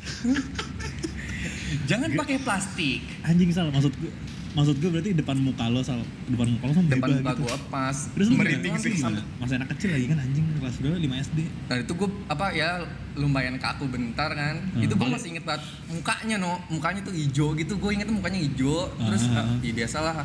jangan 1.85 2.09
pakai 2.15 2.37
plastik 2.41 3.01
Anjing 3.21 3.51
sal 3.53 3.69
maksud 3.69 3.93
gue 3.99 4.11
maksud 4.55 4.75
gue 4.77 4.87
berarti 4.87 5.11
depan 5.11 5.35
muka 5.37 5.67
lo 5.67 5.79
sal 5.79 5.99
depan 6.25 6.47
muka 6.47 6.63
lo 6.63 6.73
sama 6.73 6.87
depan 6.87 7.09
muka 7.13 7.31
gitu. 7.33 7.43
gue 7.43 7.55
pas 7.67 7.97
Terus 8.07 8.27
lu 8.27 8.35
meriting 8.35 8.73
sih? 8.77 8.95
Masih 9.35 9.55
anak 9.55 9.69
kecil 9.75 9.89
lagi 9.91 10.05
kan 10.07 10.17
anjing 10.17 10.45
kelas 10.55 10.75
2 10.79 10.95
5 10.95 11.25
SD. 11.27 11.39
Nah 11.67 11.75
itu 11.77 11.91
gue 11.93 12.09
apa 12.25 12.45
ya 12.51 12.69
lumayan 13.13 13.55
kaku 13.57 13.85
bentar 13.85 14.31
kan. 14.31 14.55
Hmm. 14.71 14.79
Itu 14.79 14.95
gue 14.95 15.05
masih 15.05 15.27
inget 15.31 15.43
banget 15.43 15.61
mukanya 15.85 16.35
no, 16.37 16.55
mukanya 16.69 17.03
tuh 17.03 17.11
hijau 17.11 17.51
gitu. 17.53 17.75
Gue 17.75 17.91
inget 17.93 18.07
mukanya 18.07 18.39
hijau. 18.39 18.87
Terus 18.97 19.23
Ah, 19.27 19.35
ah, 19.35 19.43
uh, 19.43 19.51
ah. 19.51 19.57
ya 19.59 19.71
biasalah 19.75 20.15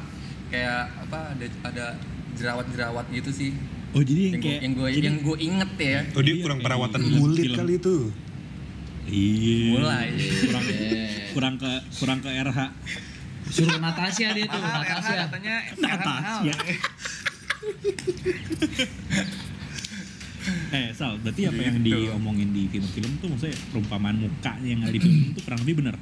kayak 0.47 0.81
apa 1.01 1.19
ada 1.31 1.47
ada 1.65 1.87
jerawat-jerawat 2.33 3.07
gitu 3.11 3.31
sih. 3.31 3.51
Oh 3.91 4.01
jadi 4.01 4.31
yang, 4.31 4.33
Yang 4.33 4.39
gue 4.39 4.47
kayak 4.47 4.61
yang 4.63 4.73
gue 4.73 4.89
jadi- 4.89 5.05
yang 5.05 5.17
gue 5.19 5.37
inget 5.41 5.73
ya. 5.77 5.99
Oh 6.15 6.23
dia 6.23 6.31
Iya, 6.31 6.43
kurang 6.47 6.59
kayak 6.59 6.69
perawatan 6.71 7.01
film- 7.01 7.19
kulit 7.19 7.43
film. 7.45 7.59
kali 7.59 7.73
itu. 7.77 7.97
Iya. 9.05 9.59
Mulai. 9.75 10.09
Kurang 10.41 10.65
kurang 11.31 11.55
ke 11.57 11.71
kurang 11.99 12.19
ke 12.21 12.31
RH. 12.31 12.61
Suruh 13.51 13.79
Natasha 13.79 14.31
dia 14.31 14.47
tuh, 14.47 14.57
Mahal, 14.57 14.81
RH 14.81 14.89
Natasha. 14.89 15.15
katanya 15.27 15.55
Natasha. 15.77 16.07
mahal. 16.07 16.41
Eh 20.71 20.89
Sal, 20.91 21.21
berarti 21.21 21.45
apa 21.45 21.61
yang 21.61 21.77
Gitu. 21.79 22.01
diomongin 22.09 22.49
di 22.49 22.65
film-film 22.67 23.21
tuh 23.21 23.29
maksudnya 23.29 23.53
perumpamaan 23.69 24.17
mukanya 24.19 24.65
yang 24.67 24.81
ada 24.81 24.91
di 24.91 24.99
film 24.99 25.19
itu 25.29 25.41
kurang 25.43 25.61
lebih 25.61 25.75
bener. 25.77 25.95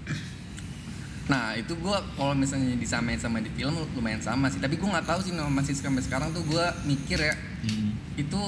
Nah 1.26 1.52
itu 1.52 1.74
gue 1.74 1.96
kalau 2.14 2.32
misalnya 2.32 2.72
disamain 2.74 3.18
sama 3.18 3.40
di 3.40 3.50
film 3.50 3.74
lumayan 3.92 4.20
sama 4.20 4.46
sih. 4.46 4.56
Tapi 4.56 4.76
gue 4.76 4.86
nggak 4.86 5.04
tahu 5.04 5.20
sih 5.20 5.32
no, 5.32 5.50
masih 5.50 5.74
sampai 5.74 6.00
sekarang 6.00 6.30
tuh 6.30 6.44
gue 6.44 6.64
mikir 6.86 7.18
ya 7.18 7.34
Hmm. 7.58 7.90
itu 8.14 8.38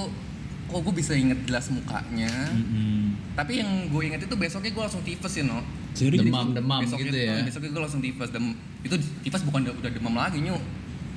kok 0.65 0.79
gue 0.79 0.95
bisa 0.95 1.13
inget 1.13 1.43
jelas 1.43 1.67
mukanya. 1.69 2.31
Mm-mm. 2.49 3.19
Tapi 3.35 3.59
yang 3.59 3.91
gue 3.91 4.03
inget 4.05 4.23
itu 4.23 4.35
besoknya 4.35 4.71
gue 4.71 4.79
langsung 4.81 5.03
tipes 5.03 5.35
ya 5.35 5.43
no. 5.43 5.59
Serius? 5.93 6.23
Demam-demam 6.23 6.81
besoknya, 6.81 7.05
gitu 7.05 7.19
ya. 7.19 7.35
besoknya 7.43 7.71
gue 7.71 7.83
langsung 7.83 8.01
tifus 8.01 8.31
dem 8.31 8.47
itu 8.81 8.95
tifus 9.21 9.43
bukan 9.43 9.61
udah, 9.65 9.75
udah 9.77 9.91
demam 9.91 10.15
lagi 10.15 10.39
nyu 10.39 10.57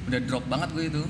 udah 0.03 0.19
drop 0.23 0.45
banget 0.47 0.69
gue 0.71 0.83
itu 0.87 1.03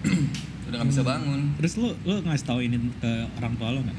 udah 0.66 0.76
nggak 0.76 0.88
bisa 0.88 1.02
bangun 1.02 1.40
Terus 1.56 1.72
lu 1.76 1.88
lu 2.04 2.14
ngasih 2.22 2.46
tahu 2.46 2.60
ini 2.60 2.76
ke 2.96 3.10
orang 3.34 3.52
tua 3.54 3.68
lo 3.70 3.80
nggak? 3.80 3.98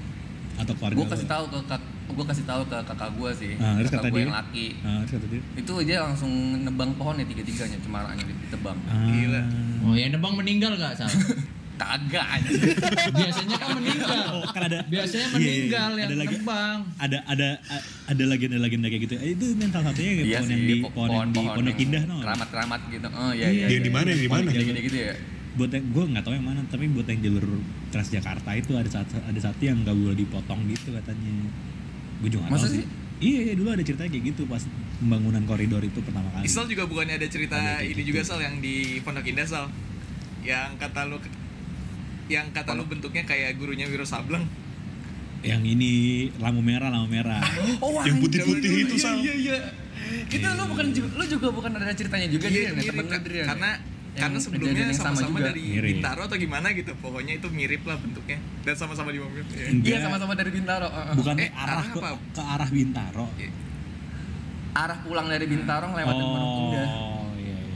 Atau 0.57 0.73
keluarga 0.75 0.95
gue 0.95 1.07
kasih 1.09 1.27
tahu 1.27 1.43
ke 1.47 1.59
kak 1.65 1.81
gue 2.11 2.25
kasih 2.27 2.45
tahu 2.45 2.61
ke 2.63 2.77
kakak 2.83 3.09
gue 3.13 3.31
sih 3.33 3.51
Ah, 3.55 3.73
terus 3.77 3.89
kakak 3.89 4.03
kata 4.03 4.07
gue 4.07 4.15
dia? 4.15 4.23
yang 4.23 4.35
laki 4.35 4.67
Ah, 4.81 4.99
terus 5.01 5.11
kata 5.13 5.25
dia. 5.27 5.41
itu 5.55 5.73
dia 5.83 5.97
langsung 6.01 6.31
nebang 6.61 6.91
pohonnya 6.93 7.23
tiga 7.23 7.41
tiganya 7.41 7.77
cemarannya 7.77 8.23
ditebang 8.23 8.77
Ah. 8.85 9.07
Gila. 9.07 9.41
Oh, 9.81 9.93
yang 9.93 10.11
nebang 10.11 10.33
meninggal 10.35 10.75
gak, 10.75 10.93
Sal? 10.95 11.09
kagak 11.81 12.25
aja 12.31 12.49
Biasanya 13.17 13.55
kan 13.57 13.69
meninggal. 13.73 14.23
Oh, 14.31 14.43
kan 14.47 14.61
ada 14.63 14.77
Biasanya 14.85 15.25
Iya, 15.25 15.33
iya, 15.33 15.41
iya. 15.41 15.51
meninggal 15.51 15.91
yang 15.91 16.07
ada 16.07 16.15
lagi 16.17 16.35
nebang. 16.37 16.79
ada 16.95 17.17
ada 17.25 17.47
a- 17.67 17.85
ada 18.07 18.23
legenda-legenda 18.25 18.87
kayak 18.87 19.01
gitu. 19.03 19.13
Eh, 19.17 19.31
itu 19.33 19.45
men 19.53 19.69
salah 19.69 19.85
satunya 19.89 20.11
kayak 20.13 20.25
iya 20.25 20.37
pohon 20.37 20.45
sih 20.45 20.53
yang 20.53 20.63
di 20.63 20.75
po- 20.77 20.91
pohon, 20.91 21.09
yang 21.11 21.29
di 21.29 21.41
Pondok 21.43 21.59
yang 21.71 21.83
Indah 21.83 22.03
no. 22.05 22.15
keramat 22.19 22.47
keramat 22.49 22.79
gitu 22.87 23.07
oh 23.09 23.31
iya 23.31 23.45
Iya, 23.45 23.49
iya 23.51 23.65
Yang 23.69 23.81
di 23.81 23.91
mana? 23.91 24.07
Yang 24.07 24.21
di 24.21 24.29
mana? 24.29 24.47
gitu 24.79 24.97
ya 24.99 25.13
Buat 25.51 25.69
yang 25.69 25.85
gue 25.85 26.03
nggak 26.07 26.23
tahu 26.23 26.33
yang 26.33 26.45
mana, 26.45 26.59
tapi 26.65 26.83
buat 26.87 27.03
yang 27.05 27.19
jalur 27.21 27.45
Transjakarta 27.89 28.49
itu 28.53 28.71
ada 28.73 28.89
satu 28.89 29.19
ada 29.19 29.39
satu 29.41 29.61
yang 29.61 29.77
nggak 29.79 29.91
boleh 29.93 30.15
dipotong 30.15 30.63
gitu 30.65 30.93
katanya. 30.93 31.33
Gue 32.17 32.29
juga 32.29 32.45
nggak 32.45 32.55
tahu 32.57 32.71
sih? 32.71 32.85
Iya, 33.19 33.39
iya, 33.43 33.53
dulu 33.53 33.69
ada 33.69 33.83
ceritanya 33.83 34.09
kayak 34.09 34.25
gitu 34.27 34.41
pas 34.45 34.63
pembangunan 34.97 35.43
koridor 35.43 35.81
itu 35.81 35.99
pertama 35.99 36.25
kali. 36.31 36.41
Isal 36.43 36.65
juga 36.65 36.83
bukannya 36.83 37.15
ada 37.15 37.27
cerita 37.27 37.53
Ada 37.53 37.83
ini 37.83 37.93
gitu. 37.99 38.09
juga 38.09 38.21
Sal 38.23 38.39
yang 38.39 38.57
di 38.57 38.75
Pondok 38.99 39.21
Indah 39.23 39.43
Sal 39.43 39.65
yang 40.41 40.73
kata 40.75 41.05
lu 41.05 41.21
yang 42.31 42.47
kata 42.49 42.71
lu 42.71 42.83
bentuknya 42.85 43.21
kayak 43.21 43.55
gurunya 43.55 43.85
Wiro 43.85 44.03
Sableng 44.03 44.47
Yang 45.41 45.61
ini 45.69 45.91
lampu 46.37 46.61
merah, 46.61 46.87
lampu 46.87 47.11
merah. 47.11 47.41
oh 47.79 47.97
Yang 47.97 48.07
anjing. 48.07 48.21
putih-putih 48.21 48.71
itu, 48.79 48.93
iya, 48.93 49.01
Sal. 49.01 49.15
iya 49.19 49.33
iya 49.35 49.57
itu 50.23 50.43
lu 50.45 50.63
bukan 50.65 50.87
ju- 50.89 51.11
lu 51.11 51.23
juga 51.25 51.47
bukan 51.49 51.71
ada 51.73 51.91
ceritanya 51.91 52.27
juga 52.27 52.45
Iya, 52.45 52.71
dia 52.71 52.71
mirip, 52.73 52.93
temen 52.93 53.07
karena 53.43 53.69
karena 54.11 54.37
sebelumnya 54.37 54.85
sama 54.91 55.15
sama-sama 55.15 55.37
juga. 55.37 55.47
dari 55.49 55.63
Mirip. 55.71 55.89
Bintaro 55.93 56.21
atau 56.23 56.37
gimana 56.37 56.67
gitu 56.71 56.91
pokoknya 56.95 57.33
itu 57.33 57.47
mirip 57.49 57.81
lah 57.83 57.95
bentuknya 57.95 58.37
dan 58.61 58.75
sama-sama 58.75 59.09
di 59.09 59.17
mobil 59.17 59.41
Iya. 59.45 59.67
Iya 59.81 59.97
sama-sama 60.01 60.33
dari 60.35 60.51
Bintaro. 60.51 60.87
Bukan 61.15 61.35
Eh, 61.37 61.49
arah 61.49 61.85
ke, 61.85 61.99
ke 62.29 62.41
arah 62.41 62.69
Bintaro. 62.69 63.25
Arah 64.73 64.97
pulang 65.01 65.27
dari 65.27 65.45
Bintaro 65.45 65.87
lewat 65.89 66.11
oh. 66.11 66.19
Pondok 66.21 66.43
Indah. 66.61 66.87
Oh, 66.87 67.27
iya, 67.35 67.55
iya. 67.57 67.75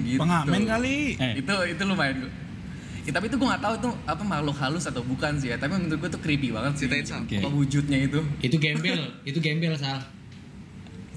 gitu. 0.08 0.20
Pengamen 0.20 0.62
kali. 0.66 0.96
Eh, 1.14 1.32
Itu 1.40 1.54
itu 1.66 1.82
lumayan. 1.82 2.16
Ya, 3.02 3.10
tapi 3.10 3.26
itu 3.26 3.34
gue 3.34 3.44
nggak 3.44 3.60
tahu 3.60 3.74
itu 3.76 3.90
apa 4.04 4.22
makhluk 4.22 4.54
halus 4.56 4.86
atau 4.86 5.02
bukan 5.02 5.34
sih 5.36 5.50
ya. 5.50 5.56
Tapi 5.56 5.74
menurut 5.74 5.98
gue 5.98 6.10
tuh 6.10 6.20
creepy 6.20 6.50
banget 6.50 6.72
sih. 6.76 6.86
Ceritain, 6.86 7.02
Sal. 7.04 7.22
Apa 7.26 7.48
wujudnya 7.48 7.98
itu. 8.00 8.20
Itu 8.40 8.56
gembel, 8.56 9.00
itu 9.22 9.38
gembel, 9.38 9.74
Sal. 9.74 9.98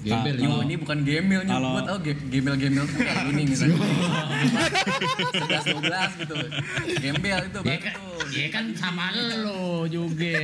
Gembel. 0.02 0.34
Yo, 0.38 0.62
ini 0.62 0.74
bukan 0.74 1.02
gembel 1.02 1.42
nih. 1.42 1.50
Kalau- 1.52 1.72
Gue 1.72 1.82
tau 1.84 1.98
ge- 2.00 2.26
gembel-gembel 2.28 2.84
tuh 2.84 2.96
kayak 2.96 3.26
ini 3.28 3.42
misalnya. 3.44 3.78
11 3.78 5.62
12 5.66 6.10
gitu. 6.16 6.34
Gembel 7.00 7.40
itu 7.44 7.58
Ya 7.60 7.76
kan, 7.76 7.92
tuh. 7.94 8.22
ya 8.30 8.46
kan 8.50 8.64
sama 8.74 9.06
lo 9.14 9.86
juga. 9.86 10.38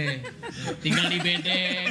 Tinggal 0.79 1.07
di 1.07 1.19
bedeng. 1.19 1.87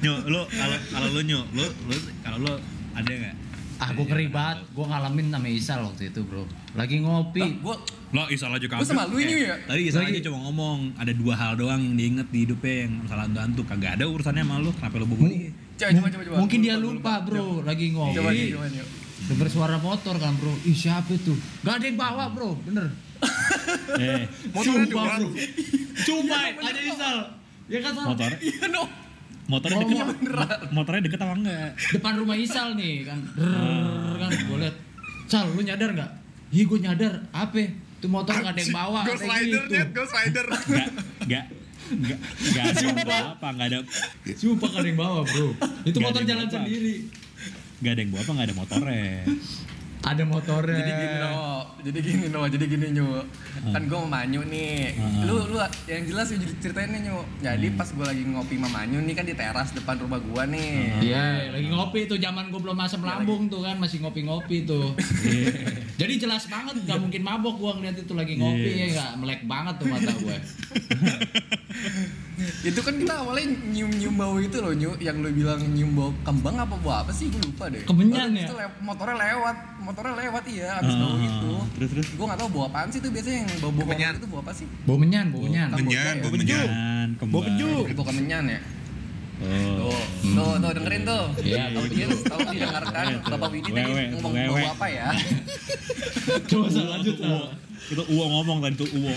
Nyo, 0.00 0.14
lu 0.24 0.40
kalau 0.48 0.76
kalau 0.90 1.08
lu 1.10 1.20
nyo, 1.22 1.40
lu 1.52 1.62
lu 1.86 1.94
kalau 2.22 2.38
lu 2.40 2.52
ada 2.92 3.10
nggak? 3.12 3.36
Ah, 3.82 3.90
gue 3.90 4.06
ngeri 4.06 4.30
banget. 4.30 4.58
Gue 4.70 4.86
ngalamin 4.86 5.26
sama 5.26 5.48
Isal 5.50 5.82
waktu 5.82 6.14
itu, 6.14 6.20
bro. 6.22 6.46
Lagi 6.72 7.02
ngopi. 7.02 7.42
Gue 7.58 7.74
Lo 8.12 8.30
Isal 8.30 8.54
aja 8.54 8.62
gue 8.62 8.86
sama 8.86 9.10
lu 9.10 9.18
ini 9.18 9.42
ya. 9.42 9.58
Tadi 9.66 9.82
Isal 9.90 10.06
Lagi- 10.06 10.22
aja 10.22 10.30
cuma 10.30 10.38
ngomong 10.46 10.94
ada 10.94 11.10
dua 11.10 11.34
hal 11.34 11.58
doang 11.58 11.82
yang 11.82 11.94
diinget 11.96 12.28
di 12.30 12.46
hidupnya 12.46 12.86
yang 12.86 12.92
masalah 13.02 13.26
hantu-hantu 13.26 13.62
kagak 13.66 13.98
ada 13.98 14.04
urusannya 14.06 14.44
sama 14.46 14.62
lu 14.62 14.70
kenapa 14.70 14.96
lu 15.02 15.06
dia? 15.10 15.50
Coba 15.74 15.90
coba 15.90 16.08
coba 16.14 16.22
coba. 16.22 16.36
Mungkin 16.38 16.58
Gua 16.60 16.66
dia 16.68 16.76
lupa, 16.78 17.12
bro. 17.26 17.46
Lagi 17.64 17.86
ngopi. 17.90 18.16
Coba 18.16 18.30
coba. 18.30 18.66
Dengar 19.22 19.48
suara 19.50 19.76
motor 19.78 20.14
kan, 20.18 20.32
bro. 20.38 20.54
Ih, 20.62 20.76
siapa 20.76 21.10
itu? 21.10 21.34
Gak 21.66 21.74
ada 21.80 21.84
yang 21.90 21.98
bawa, 21.98 22.24
bro. 22.30 22.54
Bener. 22.62 22.86
Eh, 23.98 24.22
motornya 24.54 24.86
dua 24.86 25.04
bro. 25.18 25.28
Sumpah, 26.06 26.42
ada 26.54 26.80
Isal. 26.80 27.16
Ya 27.66 27.78
kan, 27.80 27.92
Sal? 27.96 28.06
motor 28.12 28.30
Iya 28.38 28.66
no. 28.68 29.01
Motornya 29.52 29.78
deket 29.84 29.96
iya, 30.00 30.04
mo- 30.08 30.16
motornya 30.72 31.02
deket 31.04 31.20
apa 31.20 31.34
enggak? 31.36 31.68
Depan 31.92 32.12
rumah 32.16 32.36
Isal 32.36 32.68
nih 32.72 33.04
kan. 33.04 33.18
Drrrr, 33.36 34.16
kan 34.16 34.30
gue 34.32 34.56
liat. 34.64 34.76
Sal, 35.28 35.44
lu 35.52 35.60
nyadar 35.60 35.90
nggak? 35.92 36.10
Iya, 36.48 36.62
gue 36.64 36.78
nyadar. 36.80 37.12
Apa? 37.30 37.56
Itu 38.00 38.06
motor 38.10 38.34
gak 38.34 38.52
ada 38.56 38.60
yang 38.60 38.74
bawa. 38.74 39.00
Ghost 39.06 39.22
Rider 39.22 39.62
gitu. 39.62 39.72
dia 39.72 39.84
Ghost 39.94 40.12
Rider 40.12 40.46
Enggak, 40.50 40.88
enggak 41.22 41.44
enggak 41.92 42.18
enggak 42.40 42.64
ada 43.06 43.16
apa 43.36 43.46
enggak 43.52 43.68
ada 43.68 43.78
Sumpah 44.34 44.68
gak 44.72 44.80
ada 44.82 44.88
yang 44.88 44.98
bawa, 44.98 45.20
bro. 45.22 45.48
Itu 45.86 45.96
ada 46.00 46.06
motor 46.08 46.22
jalan 46.24 46.46
bawa. 46.48 46.54
sendiri. 46.56 46.94
enggak 47.78 47.92
ada 47.94 48.00
yang 48.02 48.10
bawa 48.10 48.20
apa 48.22 48.30
enggak 48.32 48.46
ada 48.48 48.56
motornya. 48.56 49.06
Ada 50.02 50.22
motornya. 50.26 50.82
Jadi 50.82 50.92
gini 50.98 51.16
no, 51.22 51.32
jadi 51.78 51.98
gini 52.02 52.26
no, 52.26 52.40
jadi 52.50 52.64
gini 52.66 52.86
nyu. 52.90 53.08
Kan 53.70 53.82
gue 53.86 53.98
mau 53.98 54.10
manyu 54.10 54.42
nih. 54.42 54.98
Hmm. 54.98 55.22
Lu 55.30 55.36
lu 55.46 55.58
yang 55.86 56.02
jelas 56.10 56.26
jadi 56.34 56.46
ceritain 56.58 56.90
nih 56.90 57.00
nyu. 57.06 57.22
Jadi 57.38 57.66
pas 57.78 57.86
gue 57.86 58.02
lagi 58.02 58.22
ngopi 58.26 58.58
sama 58.58 58.68
manyu 58.82 58.98
nih 58.98 59.14
kan 59.14 59.24
di 59.26 59.34
teras 59.38 59.70
depan 59.70 60.02
rumah 60.02 60.18
gue 60.18 60.42
nih. 60.58 60.72
Iya, 61.06 61.54
lagi 61.54 61.68
ngopi 61.70 62.00
tuh 62.10 62.18
zaman 62.18 62.50
gue 62.50 62.60
belum 62.60 62.78
asam 62.82 63.02
lambung 63.06 63.46
tuh 63.46 63.62
kan 63.62 63.78
masih 63.78 64.02
ngopi-ngopi 64.02 64.66
tuh. 64.66 64.90
Jadi 66.02 66.14
jelas 66.18 66.42
banget 66.46 66.74
gak 66.82 66.98
mungkin 66.98 67.20
mabok 67.20 67.54
gua 67.56 67.72
ngeliat 67.74 67.96
itu 67.96 68.12
lagi 68.12 68.34
ngopi 68.34 68.70
ya 68.70 68.84
Yes. 68.84 68.94
gak 68.94 69.10
melek 69.16 69.40
banget 69.44 69.74
tuh 69.76 69.86
mata 69.86 70.10
gue. 70.12 70.36
Itu 72.62 72.78
kan 72.78 72.94
kita 72.96 73.14
awalnya 73.16 73.44
nyium-nyium 73.68 74.14
bau 74.14 74.34
itu 74.36 74.58
loh 74.58 74.72
nyu, 74.72 74.90
yang 74.98 75.18
lu 75.18 75.30
bilang 75.30 75.62
nyium 75.68 75.92
bau 75.92 76.10
kembang 76.22 76.56
apa 76.56 76.74
bau 76.76 76.94
apa 76.96 77.10
sih? 77.10 77.26
Gue 77.28 77.38
lupa 77.40 77.66
deh. 77.68 77.82
Kemenyan 77.82 78.34
ya? 78.34 78.46
Itu 78.46 78.54
lew- 78.56 78.78
motornya 78.80 79.14
lewat, 79.16 79.56
motornya 79.80 80.14
lewat 80.16 80.42
iya 80.48 80.78
abis 80.78 80.90
bau 80.92 81.12
Ah, 81.12 81.22
itu. 81.22 81.52
terus, 81.72 81.88
terus? 81.92 82.06
Gue 82.12 82.24
gak 82.24 82.38
tahu 82.38 82.48
bau 82.50 82.62
apaan 82.66 82.88
sih 82.88 82.98
tuh 82.98 83.10
biasanya 83.10 83.46
yang 83.46 83.50
bau 83.58 83.70
bau 83.70 83.82
Kemenyan. 83.84 84.12
itu 84.16 84.26
bau 84.26 84.40
apa 84.40 84.52
sih? 84.52 84.66
Bau 84.82 84.96
menyan, 84.96 85.26
bau 85.30 85.40
menyan. 85.40 85.68
Kamboja 85.70 85.86
Menyan, 85.86 86.02
ya? 86.08 86.22
bau 86.22 86.32
menyan. 86.32 86.68
Bau 87.92 88.04
kemenyan 88.04 88.44
ya. 88.48 88.58
Oh. 89.42 89.90
Tuh, 89.90 89.98
tuh, 90.22 90.52
tuh 90.58 90.70
dengerin 90.78 91.02
tuh. 91.02 91.24
Iya, 91.42 91.62
Audiens 91.74 92.18
tolong 92.22 92.50
didengarkan 92.50 93.04
Bapak 93.26 93.48
Widi 93.50 93.70
tadi 93.70 93.92
ngomong 94.14 94.32
wewe. 94.32 94.62
bau 94.62 94.72
apa 94.72 94.86
ya? 94.86 95.08
Coba 96.50 96.66
Sal, 96.70 96.86
lanjut 96.88 97.16
Sal. 97.18 97.42
Itu 97.90 98.02
Uwo 98.06 98.24
ngomong 98.30 98.58
tadi 98.62 98.74
tuh 98.78 98.88
Uwo. 98.94 99.14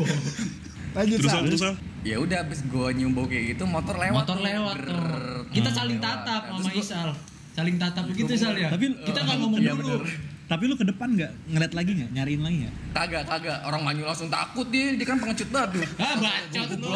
Lanjut 0.92 1.18
Terus 1.24 1.32
terus. 1.32 1.62
Ya 2.04 2.20
udah 2.20 2.44
abis 2.44 2.60
gue 2.68 2.86
nyium 2.92 3.16
bau 3.16 3.24
kayak 3.24 3.56
gitu 3.56 3.64
motor 3.64 3.96
lewat. 3.96 4.28
Motor 4.28 4.38
lewat 4.44 4.76
tuh. 4.84 5.00
Kita 5.48 5.70
saling 5.72 5.96
tatap 5.96 6.42
sama 6.52 6.70
Isal. 6.76 7.08
Saling 7.52 7.76
tatap 7.80 8.04
begitu 8.12 8.32
Sal 8.36 8.52
ya. 8.60 8.68
Tapi- 8.68 9.00
kita 9.00 9.18
nggak 9.24 9.36
ngomong 9.40 9.60
Iya, 9.60 9.72
dulu. 9.72 10.04
Tapi 10.50 10.68
lu 10.68 10.74
ke 10.76 10.84
depan 10.84 11.08
nggak 11.16 11.32
ngeliat 11.48 11.72
lagi 11.72 11.90
nggak? 11.96 12.10
Nyariin 12.12 12.42
lagi 12.44 12.56
nggak? 12.66 12.74
Kagak, 12.92 13.22
kagak. 13.24 13.58
Orang 13.64 13.82
Manyu 13.86 14.04
langsung 14.04 14.28
takut 14.28 14.66
dia, 14.68 14.92
dia 14.92 15.06
kan 15.06 15.16
pengecut 15.16 15.48
banget. 15.48 15.70
Ah, 16.02 16.18
bacot 16.18 16.68
lu. 16.76 16.92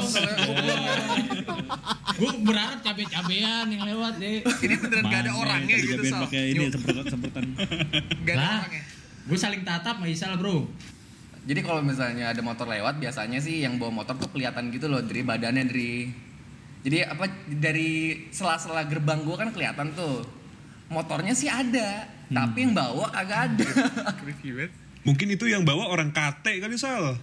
Gue 2.17 2.31
berharap 2.49 2.79
cabe-cabean 2.85 3.67
yang 3.71 3.83
lewat 3.87 4.19
deh. 4.19 4.43
Ini 4.45 4.75
beneran 4.83 5.05
gak 5.09 5.21
ada 5.25 5.33
orangnya 5.33 5.77
gitu 5.79 6.03
Sal. 6.05 6.27
pakai 6.27 6.43
ini 6.53 6.65
semprotan 6.69 7.05
semprotan. 7.07 7.43
Gak 8.27 8.35
ada 8.35 8.47
orangnya. 8.67 8.83
gue 9.27 9.39
saling 9.39 9.63
tatap 9.67 9.99
sama 9.99 10.07
Isal 10.07 10.39
bro. 10.39 10.67
Jadi 11.47 11.61
kalau 11.63 11.79
misalnya 11.79 12.35
ada 12.35 12.43
motor 12.43 12.67
lewat, 12.67 12.99
biasanya 12.99 13.39
sih 13.39 13.63
yang 13.63 13.79
bawa 13.79 14.03
motor 14.03 14.19
tuh 14.19 14.27
kelihatan 14.35 14.75
gitu 14.75 14.91
loh 14.91 14.99
dari 14.99 15.23
badannya 15.23 15.65
dari. 15.71 16.11
Jadi 16.83 17.03
apa 17.07 17.27
dari 17.47 17.91
sela-sela 18.35 18.83
gerbang 18.87 19.23
gua 19.23 19.39
kan 19.39 19.55
kelihatan 19.55 19.95
tuh. 19.95 20.27
Motornya 20.87 21.35
sih 21.35 21.51
ada, 21.51 22.07
tapi 22.31 22.59
yang 22.63 22.75
bawa 22.75 23.11
kagak 23.11 23.41
ada. 23.53 23.69
Mungkin 25.07 25.27
itu 25.35 25.45
yang 25.47 25.63
bawa 25.63 25.91
orang 25.91 26.11
kate 26.15 26.63
kali 26.63 26.79
Sal. 26.79 27.19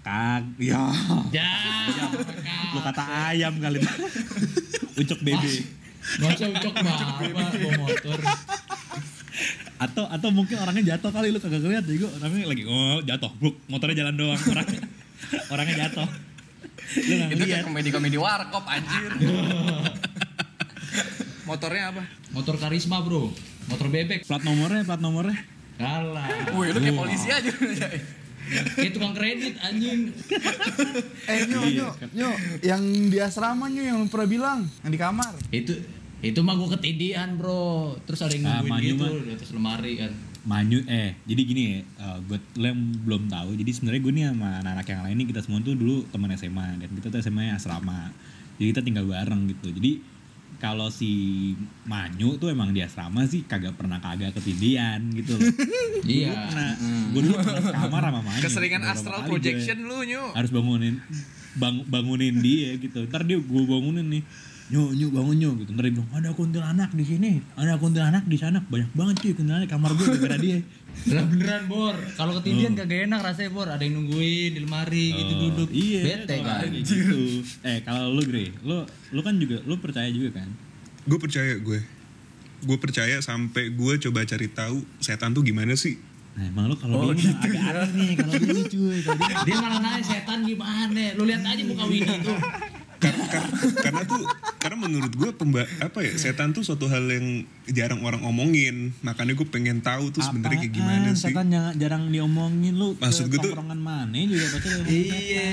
Kag, 0.00 0.56
ya. 0.56 0.88
Ya, 1.34 1.52
Lu 2.72 2.80
kata 2.80 3.02
ayam 3.30 3.60
kali. 3.60 3.82
Ucok 4.96 5.20
bebe. 5.22 5.50
Gak 6.00 6.30
usah 6.38 6.48
ucok 6.48 6.74
bawa 6.74 7.70
motor. 7.76 8.18
Atau 9.80 10.04
atau 10.08 10.28
mungkin 10.28 10.60
orangnya 10.60 10.96
jatuh 10.96 11.08
kali 11.08 11.32
lu 11.32 11.40
kagak 11.40 11.64
ngeliat 11.64 11.84
juga 11.88 12.12
orangnya 12.20 12.52
lagi 12.52 12.68
oh 12.68 13.00
jatuh, 13.00 13.32
bruk, 13.40 13.56
motornya 13.64 14.04
jalan 14.04 14.14
doang 14.16 14.36
orangnya. 14.36 14.80
orangnya 15.52 15.76
jatuh. 15.88 16.08
Lu 17.00 17.12
nggak 17.16 17.30
itu 17.32 17.44
kayak 17.46 17.64
komedi-komedi 17.64 18.18
warkop 18.20 18.64
anjir. 18.68 19.12
Motornya 21.48 21.90
apa? 21.90 22.02
Motor 22.30 22.56
karisma 22.56 23.00
bro. 23.00 23.30
Motor 23.66 23.88
bebek. 23.88 24.22
Plat 24.24 24.42
nomornya, 24.42 24.82
plat 24.82 24.98
nomornya. 24.98 25.38
Kalah. 25.76 26.28
Wih, 26.54 26.70
lu 26.70 26.78
kayak 26.78 26.94
polisi 26.94 27.28
aja. 27.28 27.50
Kayak 28.74 28.92
tukang 28.92 29.14
kredit 29.14 29.54
anjing. 29.60 30.10
Eh 31.24 31.46
nyo 31.46 31.60
nyo 31.62 31.88
nyo 32.10 32.30
yang 32.60 32.82
di 33.06 33.18
asrama 33.18 33.66
nyo 33.66 33.78
yang 33.80 33.96
lu 33.98 34.06
pernah 34.06 34.26
bilang 34.26 34.58
yang 34.82 34.90
di 34.90 34.98
kamar. 34.98 35.32
Itu 35.48 35.74
itu 36.20 36.40
mah 36.40 36.54
gue 36.54 36.68
ketindihan 36.74 37.34
bro. 37.34 37.94
Terus 38.04 38.20
ada 38.20 38.34
yang 38.34 38.44
Ah, 38.44 38.58
nungguin 38.58 38.70
Manyu 38.70 38.92
gitu 38.92 39.04
mah. 39.06 39.22
di 39.22 39.32
atas 39.32 39.50
lemari 39.50 39.92
kan. 39.96 40.12
Manyu 40.40 40.78
eh 40.84 41.20
jadi 41.24 41.42
gini 41.42 41.62
ya, 41.68 41.78
buat 42.24 42.40
lo 42.56 42.64
yang 42.64 42.80
belum 43.04 43.22
tahu, 43.28 43.60
jadi 43.60 43.70
sebenarnya 43.70 44.00
gue 44.00 44.12
nih 44.14 44.24
sama 44.32 44.48
anak-anak 44.58 44.86
yang 44.88 45.02
lain 45.04 45.16
nih 45.20 45.26
kita 45.28 45.40
semua 45.44 45.58
tuh 45.60 45.76
dulu 45.76 45.96
teman 46.08 46.32
SMA 46.32 46.66
dan 46.80 46.88
kita 46.90 47.06
tuh 47.08 47.20
SMA 47.20 47.42
-nya 47.44 47.54
asrama. 47.54 48.08
Jadi 48.56 48.66
kita 48.68 48.80
tinggal 48.80 49.04
bareng 49.04 49.48
gitu. 49.48 49.68
Jadi 49.70 50.00
kalau 50.60 50.92
si 50.92 51.10
Manyu 51.88 52.36
tuh 52.36 52.52
emang 52.52 52.76
di 52.76 52.84
asrama 52.84 53.24
sih 53.24 53.48
kagak 53.48 53.80
pernah 53.80 53.96
kagak 53.96 54.36
ketindian 54.36 55.08
gitu 55.16 55.40
loh. 55.40 55.48
Iya. 56.00 56.32
Nah, 56.32 56.72
gue 57.12 57.20
dulu 57.24 57.36
pernah 57.40 57.72
kamar 57.72 58.02
sama 58.12 58.20
Manyu. 58.20 58.42
Keseringan 58.44 58.82
astral 58.84 59.24
gue 59.24 59.32
projection 59.32 59.78
lu 59.88 60.04
nyu. 60.04 60.22
Harus 60.36 60.52
bangunin 60.52 61.00
bang, 61.56 61.76
bangunin 61.88 62.36
dia 62.44 62.76
gitu. 62.76 63.08
Ntar 63.08 63.24
dia 63.24 63.40
gue 63.40 63.62
bangunin 63.64 64.06
nih. 64.20 64.22
Nyu, 64.70 64.94
nyu, 64.94 65.10
bangun 65.10 65.34
nyu 65.34 65.50
gitu. 65.58 65.74
Dia 65.74 65.90
bilang, 65.90 66.06
ada 66.14 66.30
kuntilanak 66.30 66.94
di 66.94 67.02
sini, 67.02 67.42
ada 67.58 67.74
kuntilanak 67.74 68.22
di 68.30 68.38
sana. 68.38 68.62
Banyak 68.62 68.94
banget 68.94 69.14
cuy 69.18 69.32
kuntilanak 69.34 69.66
di 69.66 69.70
kamar 69.70 69.90
gue 69.98 70.06
gara 70.14 70.38
dia. 70.38 70.62
Lah 71.14 71.26
beneran 71.26 71.66
bor. 71.66 71.94
Kalau 72.14 72.38
ketindihan 72.38 72.78
kagak 72.78 73.10
enak 73.10 73.18
rasanya 73.18 73.50
bor. 73.50 73.66
Ada 73.66 73.82
yang 73.82 73.98
nungguin 73.98 74.50
di 74.54 74.60
lemari 74.62 75.06
gitu 75.10 75.32
Oh, 75.34 75.38
duduk. 75.42 75.68
Iya. 75.74 76.00
Bete 76.06 76.34
kalau 76.38 76.62
kan. 76.62 76.70
Gitu. 76.70 77.20
Eh 77.66 77.78
kalau 77.82 78.14
lu 78.14 78.22
Gre, 78.22 78.46
lu 78.62 78.76
lu 79.10 79.20
kan 79.26 79.34
juga 79.42 79.58
lu 79.66 79.74
percaya 79.82 80.06
juga 80.10 80.38
kan? 80.38 80.48
Gue 81.02 81.18
percaya 81.18 81.52
gue. 81.58 81.80
Gue 82.60 82.76
percaya 82.78 83.16
sampai 83.24 83.74
gue 83.74 83.92
coba 84.06 84.22
cari 84.22 84.46
tahu 84.52 84.86
setan 85.02 85.34
tuh 85.34 85.42
gimana 85.42 85.74
sih. 85.74 85.98
Nah, 86.38 86.46
emang 86.46 86.70
lu 86.70 86.76
kalau 86.78 87.10
dia 87.10 87.34
mah 87.34 87.42
agak 87.42 87.62
aneh 87.74 87.90
nih 87.90 88.10
kalau 88.22 88.32
dia 88.38 88.64
cuy. 88.70 88.98
Kalau 89.02 89.18
dia 89.26 89.36
Dia 89.50 89.56
malah 89.58 89.80
nanya 89.82 90.02
setan 90.06 90.38
gimana. 90.46 91.04
Lu 91.18 91.22
lihat 91.26 91.42
aja 91.42 91.62
muka 91.66 91.84
Winnie 91.90 92.22
tuh. 92.22 92.38
Karena, 93.00 93.24
karena, 93.26 93.48
karena 93.80 94.02
tuh 94.04 94.22
karena 94.56 94.76
menurut 94.78 95.08
gue 95.10 95.30
pemba 95.32 95.64
apa 95.80 95.98
ya 96.00 96.12
setan 96.14 96.52
tuh 96.52 96.60
suatu 96.60 96.84
hal 96.84 97.02
yang 97.02 97.26
jarang 97.66 98.00
orang 98.00 98.20
omongin. 98.22 98.92
Makanya 99.00 99.32
gue 99.32 99.46
pengen 99.46 99.80
tahu 99.80 100.08
tuh 100.10 100.20
sebenarnya 100.20 100.60
kayak 100.60 100.74
gimana 100.74 101.00
Apaan? 101.06 101.16
sih. 101.16 101.26
Setan 101.26 101.46
jangan 101.48 101.72
jarang 101.74 102.02
diomongin 102.06 102.74
lu. 102.74 102.92
Maksud 102.94 103.26
gue 103.26 103.36
tuh- 103.36 103.50
tongkrongan 103.50 103.80
mana 103.80 104.12
juga 104.20 104.46
pasti 104.50 104.68
setan. 104.68 104.84
Iya. 104.86 105.50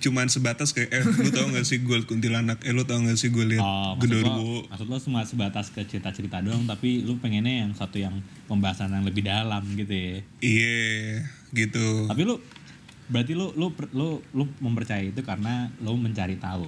Cuman 0.00 0.26
sebatas 0.26 0.70
kayak 0.70 0.90
eh 0.90 1.02
lu 1.02 1.30
tau 1.30 1.46
gak 1.48 1.62
sih 1.62 1.78
gue 1.78 1.94
kuntilanak, 2.02 2.58
eh 2.60 2.70
lu 2.70 2.82
tau 2.82 2.98
gak 3.00 3.14
sih 3.14 3.30
gue 3.30 3.46
liat 3.48 3.62
Oh, 3.62 3.94
genderuwo. 3.96 4.66
maksud 4.66 4.86
lo 4.86 4.98
cuma 4.98 5.22
sebatas 5.22 5.70
ke 5.70 5.78
cerita-cerita 5.80 6.38
doang 6.38 6.62
tapi 6.64 7.00
lu 7.00 7.14
pengennya 7.16 7.62
yang 7.62 7.70
satu 7.72 7.98
yang 7.98 8.18
pembahasan 8.44 8.90
yang 8.90 9.02
lebih 9.02 9.22
dalam 9.22 9.62
gitu 9.72 9.90
ya. 9.90 10.18
Iya, 10.40 10.82
gitu. 11.52 12.06
Tapi 12.06 12.22
lu 12.24 12.42
berarti 13.12 13.36
lu 13.36 13.52
lu 13.52 13.68
lu 13.92 14.24
lu 14.32 14.44
mempercayai 14.58 15.12
itu 15.12 15.20
karena 15.20 15.68
lu 15.84 15.94
mencari 16.00 16.40
tahu. 16.40 16.66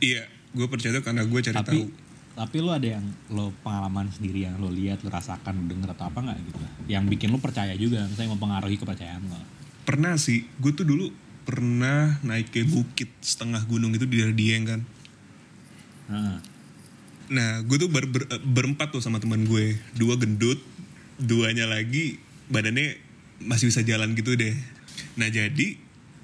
Iya, 0.00 0.24
gue 0.56 0.66
percaya 0.66 0.96
tuh 0.96 1.04
karena 1.04 1.28
gue 1.28 1.40
cari 1.44 1.56
tapi 1.56 1.78
tahu. 1.84 1.92
tapi 2.36 2.56
lu 2.60 2.72
ada 2.72 2.88
yang 2.96 3.04
lo 3.32 3.52
pengalaman 3.60 4.08
sendiri 4.08 4.48
yang 4.48 4.56
lo 4.56 4.72
lihat, 4.72 5.04
lo 5.04 5.12
rasakan, 5.12 5.60
lo 5.60 5.64
denger 5.68 5.92
atau 5.92 6.08
apa 6.08 6.24
nggak 6.24 6.38
gitu? 6.40 6.64
Yang 6.88 7.04
bikin 7.16 7.28
lu 7.32 7.38
percaya 7.40 7.76
juga, 7.76 8.08
misalnya 8.08 8.32
mempengaruhi 8.36 8.76
kepercayaan 8.80 9.24
lo. 9.28 9.40
Pernah 9.84 10.16
sih, 10.16 10.48
gue 10.60 10.72
tuh 10.72 10.88
dulu 10.88 11.12
pernah 11.46 12.18
naik 12.26 12.50
ke 12.50 12.66
bukit 12.66 13.08
setengah 13.22 13.62
gunung 13.70 13.94
itu 13.94 14.02
di 14.04 14.18
Dieng 14.34 14.64
kan. 14.66 14.80
Heeh. 16.10 16.36
Nah, 17.26 17.62
gue 17.62 17.76
tuh 17.78 17.90
ber- 17.90 18.10
ber- 18.10 18.30
berempat 18.42 18.90
tuh 18.90 19.02
sama 19.02 19.22
teman 19.22 19.46
gue. 19.46 19.78
Dua 19.94 20.18
gendut, 20.18 20.58
duanya 21.18 21.66
lagi 21.66 22.18
badannya 22.50 22.98
masih 23.42 23.70
bisa 23.70 23.82
jalan 23.82 24.14
gitu 24.14 24.34
deh. 24.34 24.54
Nah, 25.16 25.28
jadi 25.28 25.76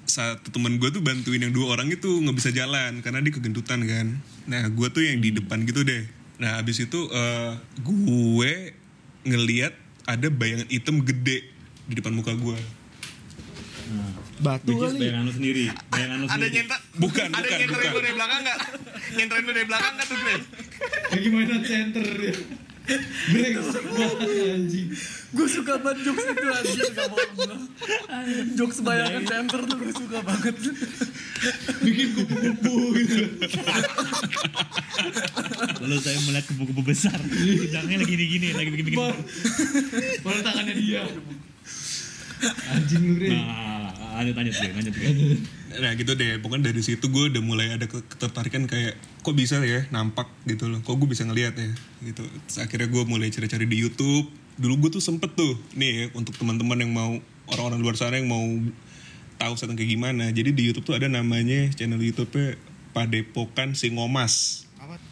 satu 0.03 0.51
teman 0.51 0.77
gue 0.77 0.89
tuh 0.89 0.99
bantuin 0.99 1.39
yang 1.39 1.49
dua 1.49 1.73
orang 1.73 1.87
itu 1.87 2.05
nggak 2.05 2.35
bisa 2.35 2.49
jalan 2.51 2.99
karena 2.99 3.19
dia 3.19 3.33
kegendutan 3.33 3.81
kan. 3.83 4.07
Nah, 4.45 4.67
gue 4.67 4.87
tuh 4.89 5.01
yang 5.01 5.17
di 5.17 5.31
depan 5.31 5.63
gitu 5.63 5.81
deh. 5.81 6.05
Nah, 6.37 6.57
abis 6.57 6.81
itu 6.81 6.99
eh, 7.09 7.51
gue 7.79 8.53
ngeliat 9.23 9.73
ada 10.03 10.27
bayangan 10.27 10.67
hitam 10.67 10.99
gede 10.99 11.47
di 11.83 11.93
depan 11.95 12.11
muka 12.11 12.33
gue. 12.33 12.57
Batu 14.39 14.73
Which 14.73 14.81
is 14.81 14.91
kali. 14.91 14.99
bayangan 15.05 15.23
lo 15.23 15.31
sendiri, 15.31 15.65
bayangan 15.87 16.17
Ada 16.19 16.31
sendiri. 16.33 16.51
nyentak. 16.51 16.79
Bukan, 16.97 17.27
Ada 17.29 17.37
bukan, 17.37 17.57
nyenterin 17.59 17.69
bukan. 17.79 17.93
lu 17.93 18.01
dari 18.01 18.15
belakang 18.15 18.39
enggak? 18.41 18.59
Nyenterin 19.13 19.43
lu 19.43 19.51
dari 19.51 19.67
belakang 19.67 19.91
enggak 19.93 20.07
tuh, 20.07 20.17
Gre? 20.17 20.35
Lagi 21.13 21.27
mainan 21.29 21.61
center. 21.63 22.05
Brengsek 22.83 23.83
banget 23.95 24.19
anjing. 24.53 24.89
gue 25.33 25.47
suka 25.49 25.81
banget 25.81 26.05
jokes 26.05 26.25
itu 26.29 26.45
anjir 26.45 26.87
gak 26.93 27.07
bohong 27.09 27.63
Jokes 28.53 28.79
bayangan 28.85 29.23
center 29.25 29.59
tuh 29.65 29.77
gue 29.81 29.93
suka 29.95 30.19
banget. 30.21 30.55
Bikin 31.81 32.07
kupu-kupu 32.15 32.75
gitu. 33.01 33.23
Lalu 35.83 35.97
saya 36.03 36.19
melihat 36.27 36.45
kupu-kupu 36.51 36.81
besar, 36.85 37.17
sedangnya 37.33 38.03
lagi 38.03 38.11
gini-gini, 38.13 38.47
lagi 38.53 38.69
bikin-bikin. 38.71 38.99
Baru 40.21 40.39
tangannya 40.43 40.75
dia. 40.77 41.03
Anjing 42.75 43.03
lu. 43.15 43.27
Nah, 43.31 44.19
lanjut 44.19 44.35
lanjut 44.35 44.53
lanjut 44.59 44.93
Gre. 44.99 45.11
Nah 45.79 45.91
gitu 45.97 46.13
deh, 46.13 46.37
pokoknya 46.37 46.69
dari 46.69 46.81
situ 46.85 47.09
gue 47.09 47.33
udah 47.33 47.41
mulai 47.41 47.73
ada 47.73 47.89
ke- 47.89 48.05
ketertarikan 48.05 48.69
kayak 48.69 48.93
kok 49.25 49.33
bisa 49.33 49.57
ya 49.63 49.87
nampak 49.89 50.29
gitu 50.45 50.69
loh, 50.69 50.83
kok 50.85 50.93
gue 50.99 51.09
bisa 51.09 51.25
ngelihat 51.25 51.57
ya 51.57 51.71
gitu. 52.05 52.21
Terus 52.45 52.57
akhirnya 52.61 52.87
gue 52.91 53.03
mulai 53.09 53.33
cari-cari 53.33 53.65
di 53.65 53.77
YouTube. 53.81 54.29
Dulu 54.53 54.85
gue 54.85 54.89
tuh 54.99 55.03
sempet 55.03 55.33
tuh 55.33 55.57
nih 55.73 55.89
ya, 55.89 56.05
untuk 56.13 56.37
teman-teman 56.37 56.77
yang 56.77 56.91
mau 56.93 57.17
orang-orang 57.49 57.81
luar 57.81 57.95
sana 57.97 58.21
yang 58.21 58.29
mau 58.29 58.43
tahu 59.41 59.53
setan 59.57 59.73
kayak 59.73 59.97
gimana. 59.97 60.29
Jadi 60.29 60.53
di 60.53 60.69
YouTube 60.69 60.85
tuh 60.85 60.95
ada 60.95 61.09
namanya 61.09 61.73
channel 61.73 61.97
YouTube-nya 61.97 62.55
Padepokan 62.93 63.73
Singomas. 63.73 64.63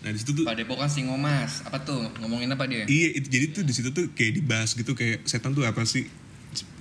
Nah 0.06 0.13
di 0.13 0.19
situ 0.21 0.38
tuh 0.38 0.45
Padepokan 0.45 0.89
Singomas. 0.89 1.65
Apa 1.65 1.82
tuh? 1.82 2.06
Ngomongin 2.21 2.54
apa 2.54 2.69
dia? 2.69 2.86
Iya, 2.86 3.17
itu, 3.17 3.28
jadi 3.34 3.45
tuh 3.50 3.63
di 3.65 3.74
situ 3.74 3.89
tuh 3.89 4.13
kayak 4.13 4.38
dibahas 4.38 4.78
gitu 4.78 4.93
kayak 4.93 5.26
setan 5.26 5.58
tuh 5.58 5.65
apa 5.65 5.82
sih? 5.89 6.06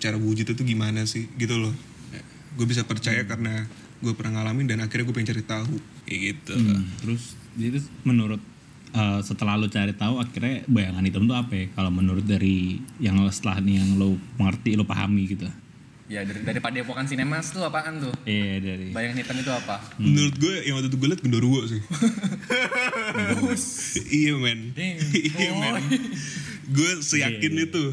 Cara 0.02 0.20
wujudnya 0.20 0.52
tuh 0.52 0.68
gimana 0.68 1.08
sih? 1.08 1.32
Gitu 1.40 1.56
loh. 1.56 1.72
Gue 2.52 2.64
bisa 2.64 2.82
percaya 2.82 3.22
karena 3.22 3.64
gue 3.96 4.12
pernah 4.12 4.38
ngalamin 4.38 4.66
dan 4.66 4.78
akhirnya 4.80 5.04
gue 5.04 5.12
pengen 5.12 5.28
cari 5.28 5.42
tahu 5.42 5.72
kayak 6.04 6.18
gitu. 6.32 6.52
Hmm, 6.54 6.82
terus 6.98 7.34
jadi 7.52 7.76
menurut 8.02 8.38
eh, 8.90 9.18
setelah 9.20 9.54
lo 9.54 9.66
cari 9.66 9.92
tahu 9.92 10.18
akhirnya 10.18 10.62
bayangan 10.66 11.02
hitam 11.02 11.22
itu 11.22 11.34
apa 11.34 11.52
ya? 11.52 11.64
Kalau 11.70 11.90
menurut 11.90 12.22
dari 12.22 12.78
yang 12.98 13.16
lo- 13.16 13.28
setelah 13.28 13.58
nih 13.58 13.76
yang 13.76 13.88
lo 13.96 14.16
mengerti 14.36 14.72
lo 14.72 14.82
pahami 14.82 15.22
gitu. 15.28 15.46
Ya 16.10 16.22
dari 16.22 16.42
dari 16.42 16.58
Padepokan 16.58 17.04
Cinemas 17.04 17.48
tuh 17.48 17.62
apaan 17.62 18.00
tuh? 18.00 18.10
Iya 18.24 18.58
dari. 18.58 18.90
Bayangan 18.90 19.16
hitam 19.16 19.36
itu 19.36 19.48
apa? 19.48 19.78
Menurut 19.94 20.34
gue 20.34 20.52
yang 20.64 20.74
waktu 20.74 20.88
itu 20.88 20.96
gue 20.96 21.08
liat 21.08 21.20
genderuwo 21.22 21.60
sih. 21.64 21.80
iya 24.12 24.32
men. 24.34 24.72
iya 25.38 25.50
men. 25.52 25.74
Gue 26.66 26.90
seyakin 27.00 27.48
Iya, 27.48 27.56
iya. 27.56 27.64
itu. 27.64 27.84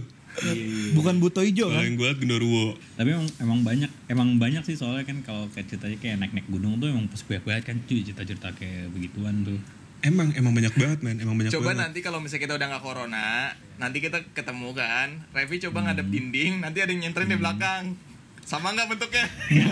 Bukan 0.93 1.17
buto 1.17 1.41
hijau 1.41 1.73
kan? 1.73 1.81
yang 1.81 1.97
gue 1.97 2.09
genderuwo. 2.21 2.77
Tapi 2.93 3.09
emang, 3.13 3.27
emang 3.41 3.59
banyak, 3.65 3.91
emang 4.05 4.29
banyak 4.37 4.63
sih 4.63 4.77
soalnya 4.77 5.03
kan 5.05 5.25
kalau 5.25 5.49
kayak 5.49 5.67
ceritanya 5.69 5.97
kayak 5.97 6.15
naik-naik 6.21 6.47
gunung 6.47 6.77
tuh 6.77 6.93
emang 6.93 7.09
pas 7.09 7.21
banget 7.25 7.63
kan 7.65 7.77
cuy 7.89 8.01
cerita-cerita 8.05 8.53
kayak 8.53 8.93
begituan 8.93 9.41
tuh. 9.41 9.57
Emang 10.05 10.29
emang 10.37 10.53
banyak 10.53 10.73
banget 10.77 10.99
men. 11.01 11.17
Emang 11.17 11.35
banyak 11.41 11.49
Coba 11.57 11.73
banget. 11.73 11.89
nanti 11.89 11.99
kalau 12.05 12.21
misalnya 12.21 12.43
kita 12.45 12.53
udah 12.53 12.67
nggak 12.69 12.83
corona, 12.85 13.49
nanti 13.81 13.97
kita 13.97 14.17
ketemu 14.37 14.69
kan. 14.77 15.07
Revi 15.33 15.57
coba 15.67 15.89
ngadep 15.89 16.07
dinding, 16.13 16.61
nanti 16.61 16.77
ada 16.85 16.91
yang 16.93 17.01
nyenterin 17.09 17.33
di 17.33 17.37
belakang. 17.41 17.97
Sama 18.47 18.71
nggak 18.71 18.87
bentuknya? 18.93 19.25
Iya. 19.51 19.67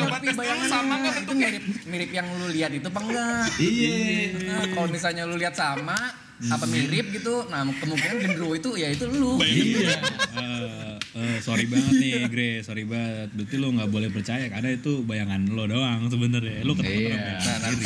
Coba 0.00 0.16
tes 0.22 0.32
dulu 0.32 0.64
sama 0.64 0.94
nggak 1.02 1.14
bentuknya? 1.20 1.48
mirip 1.50 1.64
mirip 1.90 2.10
yang 2.14 2.26
lu 2.38 2.48
lihat 2.54 2.70
itu 2.72 2.88
apa 2.88 3.00
enggak? 3.04 3.44
Iya. 3.60 4.58
kalau 4.72 4.88
misalnya 4.88 5.22
lu 5.28 5.36
lihat 5.36 5.52
sama 5.52 5.98
apa 6.42 6.64
mirip 6.64 7.06
gitu, 7.10 7.44
nah 7.46 7.62
kemungkinan 7.66 8.16
genderuwo 8.18 8.54
itu 8.54 8.70
ya 8.74 8.88
itu 8.88 9.04
lu. 9.06 9.36
Iya. 9.38 10.00
Eh, 10.32 10.94
eh, 11.14 11.36
sorry 11.38 11.64
banget 11.64 11.92
nih 11.94 12.12
Gre, 12.26 12.50
sorry 12.60 12.82
banget. 12.82 13.28
Berarti 13.30 13.54
lo 13.54 13.68
nggak 13.70 13.88
boleh 13.88 14.08
percaya 14.08 14.46
karena 14.46 14.72
itu 14.72 15.02
bayangan 15.02 15.44
lo 15.48 15.64
doang 15.64 16.06
sebenarnya. 16.06 16.62
Lo 16.62 16.72
ketemu 16.72 17.12
Iya. 17.12 17.36
Nah, 17.36 17.56
nanti, 17.62 17.84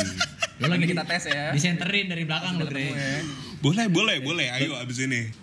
Lu 0.55 0.65
lagi 0.71 0.85
kita 0.85 1.03
tes 1.03 1.23
ya. 1.25 1.51
disenterin 1.51 2.07
dari 2.07 2.23
belakang 2.23 2.55
lu, 2.55 2.65
Gre. 2.65 2.95
Boleh 3.59 3.85
boleh 3.87 4.17
boleh. 4.19 4.47
Ayo 4.49 4.75
abis 4.75 5.03
ini. 5.03 5.27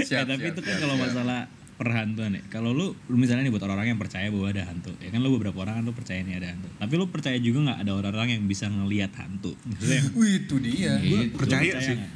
Siap, 0.00 0.22
Eh, 0.22 0.26
tapi 0.28 0.38
siap, 0.40 0.52
itu 0.52 0.60
kan 0.60 0.70
siap, 0.70 0.80
kalau 0.80 0.94
siap. 0.94 1.04
masalah 1.04 1.40
perhantuan 1.80 2.36
ya. 2.36 2.42
Kalau 2.46 2.70
lu, 2.70 2.92
lu 3.08 3.16
misalnya 3.16 3.40
nih 3.40 3.52
buat 3.52 3.64
orang-orang 3.64 3.96
yang 3.96 4.00
percaya 4.00 4.28
bahwa 4.28 4.46
ada 4.46 4.68
hantu, 4.68 4.92
ya 5.00 5.08
kan 5.08 5.18
lu 5.18 5.32
beberapa 5.32 5.56
orang 5.58 5.80
kan 5.80 5.84
lu 5.88 5.96
percaya 5.96 6.20
nih 6.20 6.36
ada 6.36 6.52
hantu. 6.52 6.68
Tapi 6.76 6.92
lu 6.94 7.08
percaya 7.08 7.40
juga 7.40 7.58
nggak 7.64 7.78
ada 7.80 7.92
orang-orang 7.94 8.28
yang 8.30 8.44
bisa 8.44 8.68
ngelihat 8.68 9.16
hantu? 9.16 9.56
Yang 9.80 10.12
Wih, 10.12 10.44
itu 10.44 10.54
dia. 10.60 10.92
lu 11.00 11.16
percaya 11.32 11.72
sih. 11.80 11.96
nggak? 11.96 12.12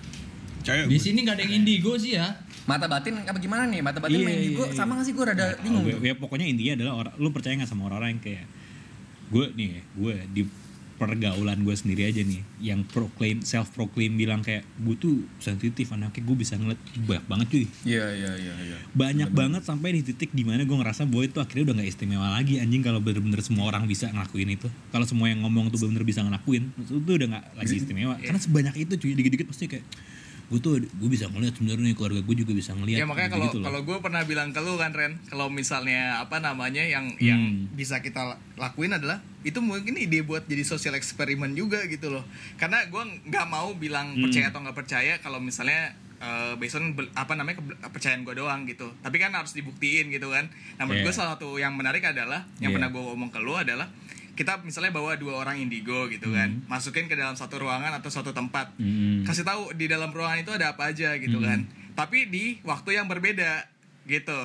Percaya 0.61 0.81
Di 0.85 0.89
gue. 0.91 1.01
sini 1.01 1.19
nggak 1.25 1.35
ada 1.35 1.43
yang 1.43 1.55
indigo 1.59 1.97
sih 1.97 2.13
ya. 2.15 2.29
Mata 2.65 2.85
batin 2.87 3.17
apa 3.19 3.37
gimana 3.37 3.65
nih? 3.67 3.81
Mata 3.81 4.01
batin 4.01 4.17
Iya, 4.17 4.25
main 4.25 4.37
iya, 4.37 4.43
indigo 4.47 4.65
iya. 4.65 4.73
sama 4.73 4.97
gak 4.97 5.05
sih 5.05 5.13
gue 5.13 5.25
rada 5.25 5.37
Nggak 5.37 5.49
tahu, 5.51 5.65
bingung. 5.65 5.83
gue- 5.83 5.95
tuh. 5.95 6.05
ya 6.05 6.15
pokoknya 6.15 6.47
intinya 6.47 6.73
adalah 6.77 6.93
orang, 6.99 7.15
lu 7.17 7.29
percaya 7.29 7.53
nggak 7.57 7.69
sama 7.69 7.83
orang-orang 7.89 8.11
yang 8.17 8.23
kayak 8.25 8.45
gue 9.25 9.47
nih, 9.53 9.69
ya, 9.69 9.83
gue 9.95 10.15
di 10.31 10.43
pergaulan 11.07 11.59
gue 11.61 11.73
sendiri 11.73 12.03
aja 12.05 12.21
nih, 12.21 12.41
yang 12.59 12.81
proclaim 12.83 13.41
self 13.41 13.71
proclaim 13.71 14.15
bilang 14.15 14.41
kayak 14.41 14.65
gue 14.77 14.95
tuh 14.95 15.15
sensitif 15.37 15.91
anaknya 15.91 16.21
gue 16.21 16.37
bisa 16.37 16.55
ngeliat 16.55 16.81
banyak 16.99 17.25
banget 17.25 17.47
cuy. 17.49 17.67
Iya, 17.85 18.07
iya, 18.11 18.33
iya, 18.35 18.55
iya. 18.65 18.79
banyak 18.91 19.31
banget 19.31 19.63
sampai 19.63 19.93
di 19.93 20.03
titik 20.03 20.31
di 20.31 20.43
mana 20.43 20.63
gue 20.63 20.73
ngerasa 20.73 21.05
bahwa 21.05 21.23
itu 21.23 21.39
akhirnya 21.39 21.65
udah 21.69 21.75
nggak 21.79 21.91
istimewa 21.91 22.27
lagi 22.31 22.59
anjing 22.59 22.81
kalau 22.81 22.99
bener-bener 22.99 23.41
semua 23.41 23.69
orang 23.69 23.85
bisa 23.85 24.09
ngelakuin 24.09 24.49
itu. 24.51 24.69
Kalau 24.89 25.05
semua 25.05 25.29
yang 25.29 25.43
ngomong 25.43 25.69
tuh 25.69 25.79
bener-bener 25.79 26.07
bisa 26.07 26.21
ngelakuin 26.21 26.73
itu 26.75 26.99
tuh 26.99 27.15
udah 27.15 27.29
nggak 27.31 27.45
lagi 27.55 27.75
istimewa. 27.77 28.15
Karena 28.17 28.41
sebanyak 28.41 28.75
itu 28.81 28.93
cuy 28.97 29.13
dikit-dikit 29.15 29.47
pasti 29.49 29.67
kayak 29.69 29.87
gue 30.45 30.61
tuh 30.61 30.77
gue 30.77 31.09
bisa 31.09 31.25
ngeliat 31.33 31.57
sebenarnya 31.57 31.97
keluarga 31.97 32.21
gue 32.21 32.37
juga 32.37 32.53
bisa 32.53 32.77
ngeliat. 32.77 33.01
Ya 33.01 33.09
makanya 33.09 33.33
kalau 33.33 33.49
gitu 33.49 33.59
kalau 33.65 33.81
gue 33.81 33.97
pernah 33.99 34.23
bilang 34.23 34.53
ke 34.53 34.61
lu 34.61 34.77
kan 34.77 34.93
Ren, 34.93 35.17
kalau 35.27 35.49
misalnya 35.49 36.21
apa 36.21 36.37
namanya 36.37 36.85
yang 36.85 37.17
yang 37.17 37.41
Hmm. 37.41 37.73
bisa 37.73 38.05
kita 38.05 38.37
la- 38.37 38.41
lakuin 38.61 38.93
adalah 38.93 39.25
itu 39.45 39.61
mungkin 39.61 39.95
ide 39.95 40.21
buat 40.21 40.43
jadi 40.43 40.61
sosial 40.63 40.93
eksperimen 40.95 41.53
juga 41.53 41.85
gitu 41.85 42.09
loh. 42.09 42.25
Karena 42.55 42.83
gue 42.85 42.99
nggak 43.23 43.47
mau 43.47 43.71
bilang 43.75 44.13
Hmm. 44.13 44.25
percaya 44.25 44.49
atau 44.49 44.61
nggak 44.61 44.75
percaya 44.75 45.13
kalau 45.19 45.39
misalnya 45.39 45.93
eh, 46.17 46.57
based 46.57 46.75
on 46.75 46.89
apa 47.13 47.33
namanya 47.35 47.61
ke- 47.61 47.77
kepercayaan 47.83 48.25
gue 48.25 48.35
doang 48.35 48.65
gitu. 48.65 48.89
Tapi 48.99 49.17
kan 49.19 49.29
harus 49.31 49.53
dibuktiin 49.53 50.09
gitu 50.09 50.27
kan. 50.27 50.49
Nah 50.75 50.83
menurut 50.83 51.05
gue 51.05 51.13
Yeah. 51.13 51.21
salah 51.21 51.37
satu 51.37 51.55
yang 51.55 51.75
menarik 51.75 52.01
adalah 52.03 52.49
yang 52.59 52.73
Yeah. 52.73 52.81
pernah 52.81 52.89
gue 52.89 53.03
omong 53.13 53.29
ke 53.29 53.39
lu 53.39 53.53
adalah 53.53 53.93
kita 54.33 54.59
misalnya 54.59 54.91
bawa 54.91 55.15
dua 55.15 55.39
orang 55.39 55.61
indigo 55.61 56.09
gitu 56.09 56.33
kan, 56.33 56.65
masukin 56.65 57.07
ke 57.07 57.15
dalam 57.15 57.37
satu 57.37 57.61
ruangan 57.61 57.95
atau 57.95 58.09
suatu 58.09 58.33
tempat 58.33 58.73
Hmm. 58.75 59.23
kasih 59.23 59.45
tahu 59.45 59.71
di 59.73 59.85
dalam 59.85 60.09
ruangan 60.09 60.41
itu 60.41 60.51
ada 60.51 60.73
apa 60.73 60.89
aja 60.89 61.15
gitu 61.15 61.39
kan 61.39 61.63
tapi 61.95 62.27
di 62.27 62.59
waktu 62.63 62.91
yang 62.95 63.07
berbeda 63.07 63.63
gitu 64.05 64.41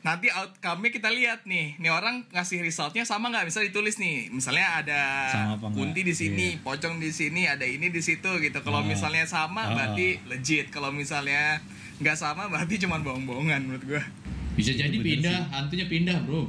nanti 0.00 0.26
outcome-nya 0.28 0.90
kita 0.90 1.08
lihat 1.08 1.44
nih 1.44 1.76
nih 1.76 1.90
orang 1.90 2.24
ngasih 2.30 2.60
resultnya 2.60 3.04
sama 3.04 3.28
nggak 3.28 3.44
misalnya 3.44 3.68
ditulis 3.68 3.96
nih 3.96 4.30
misalnya 4.30 4.80
ada 4.80 5.00
kunti 5.70 6.00
di 6.00 6.10
sini 6.10 6.56
pocong 6.58 6.96
di 6.96 7.10
sini 7.10 7.44
ada 7.44 7.62
ini 7.62 7.88
di 7.88 8.00
situ 8.00 8.30
gitu 8.38 8.58
kalau 8.60 8.80
Oh. 8.80 8.86
misalnya 8.86 9.22
sama 9.24 9.60
Oh. 9.62 9.74
berarti 9.74 10.16
legit 10.26 10.68
kalau 10.68 10.88
misalnya 10.90 11.60
nggak 11.98 12.14
sama 12.14 12.48
berarti 12.48 12.78
cuma 12.78 12.96
bohong-bohongan 12.98 13.60
menurut 13.62 13.84
gua 13.86 14.02
Bisa 14.50 14.72
jadi 14.72 14.92
pindah, 14.92 15.46
hantunya 15.48 15.86
pindah, 15.86 16.20
Bro. 16.22 16.48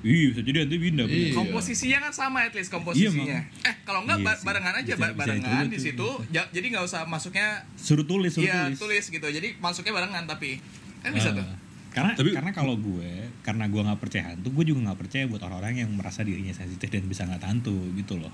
Iya 0.00 0.32
bisa 0.32 0.40
jadi 0.42 0.64
nanti 0.64 0.76
pindah. 0.78 1.04
bener. 1.04 1.20
Iya. 1.22 1.34
komposisinya 1.34 1.98
kan 2.00 2.12
sama 2.14 2.38
at 2.42 2.52
least 2.52 2.68
komposisinya 2.70 3.36
Iya, 3.44 3.64
eh 3.64 3.74
kalau 3.82 4.00
nggak 4.02 4.16
Iya 4.18 4.24
ba- 4.24 4.32
sih. 4.34 4.44
barengan 4.44 4.74
aja 4.74 4.84
Bisa- 4.86 5.02
ba- 5.02 5.08
bisa 5.10 5.20
barengan 5.26 5.48
itu, 5.58 5.64
di 5.66 5.76
itu, 5.78 5.84
situ 5.86 6.08
Ja- 6.30 6.48
jadi 6.50 6.66
nggak 6.70 6.84
usah 6.86 7.00
masuknya 7.06 7.48
Suruh 7.74 8.04
tulis, 8.04 8.30
suruh 8.30 8.44
Iya 8.46 8.68
tulis. 8.70 8.78
tulis 8.78 9.04
gitu 9.10 9.26
jadi 9.26 9.48
masuknya 9.58 9.92
barengan 9.94 10.24
tapi 10.26 10.56
kan 11.00 11.10
bisa 11.10 11.30
Ah. 11.30 11.36
tuh 11.36 11.46
karena 11.90 12.14
Tapi- 12.14 12.34
karena 12.34 12.52
kalau 12.54 12.78
gue 12.78 13.10
karena 13.42 13.66
gue 13.66 13.82
nggak 13.82 13.98
percaya 13.98 14.24
hantu 14.30 14.48
gue 14.54 14.64
juga 14.70 14.90
nggak 14.90 14.98
percaya 15.02 15.24
buat 15.26 15.42
orang-orang 15.42 15.82
yang 15.82 15.90
merasa 15.90 16.22
dirinya 16.22 16.54
sensitif 16.54 16.86
dan 16.86 17.04
bisa 17.04 17.26
nggak 17.26 17.42
hantu 17.42 17.74
gitu 17.98 18.14
loh. 18.16 18.30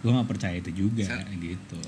Gue 0.00 0.10
nggak 0.10 0.28
percaya 0.30 0.56
itu 0.56 0.70
juga 0.72 1.04
Sa- 1.04 1.28
gitu. 1.28 1.80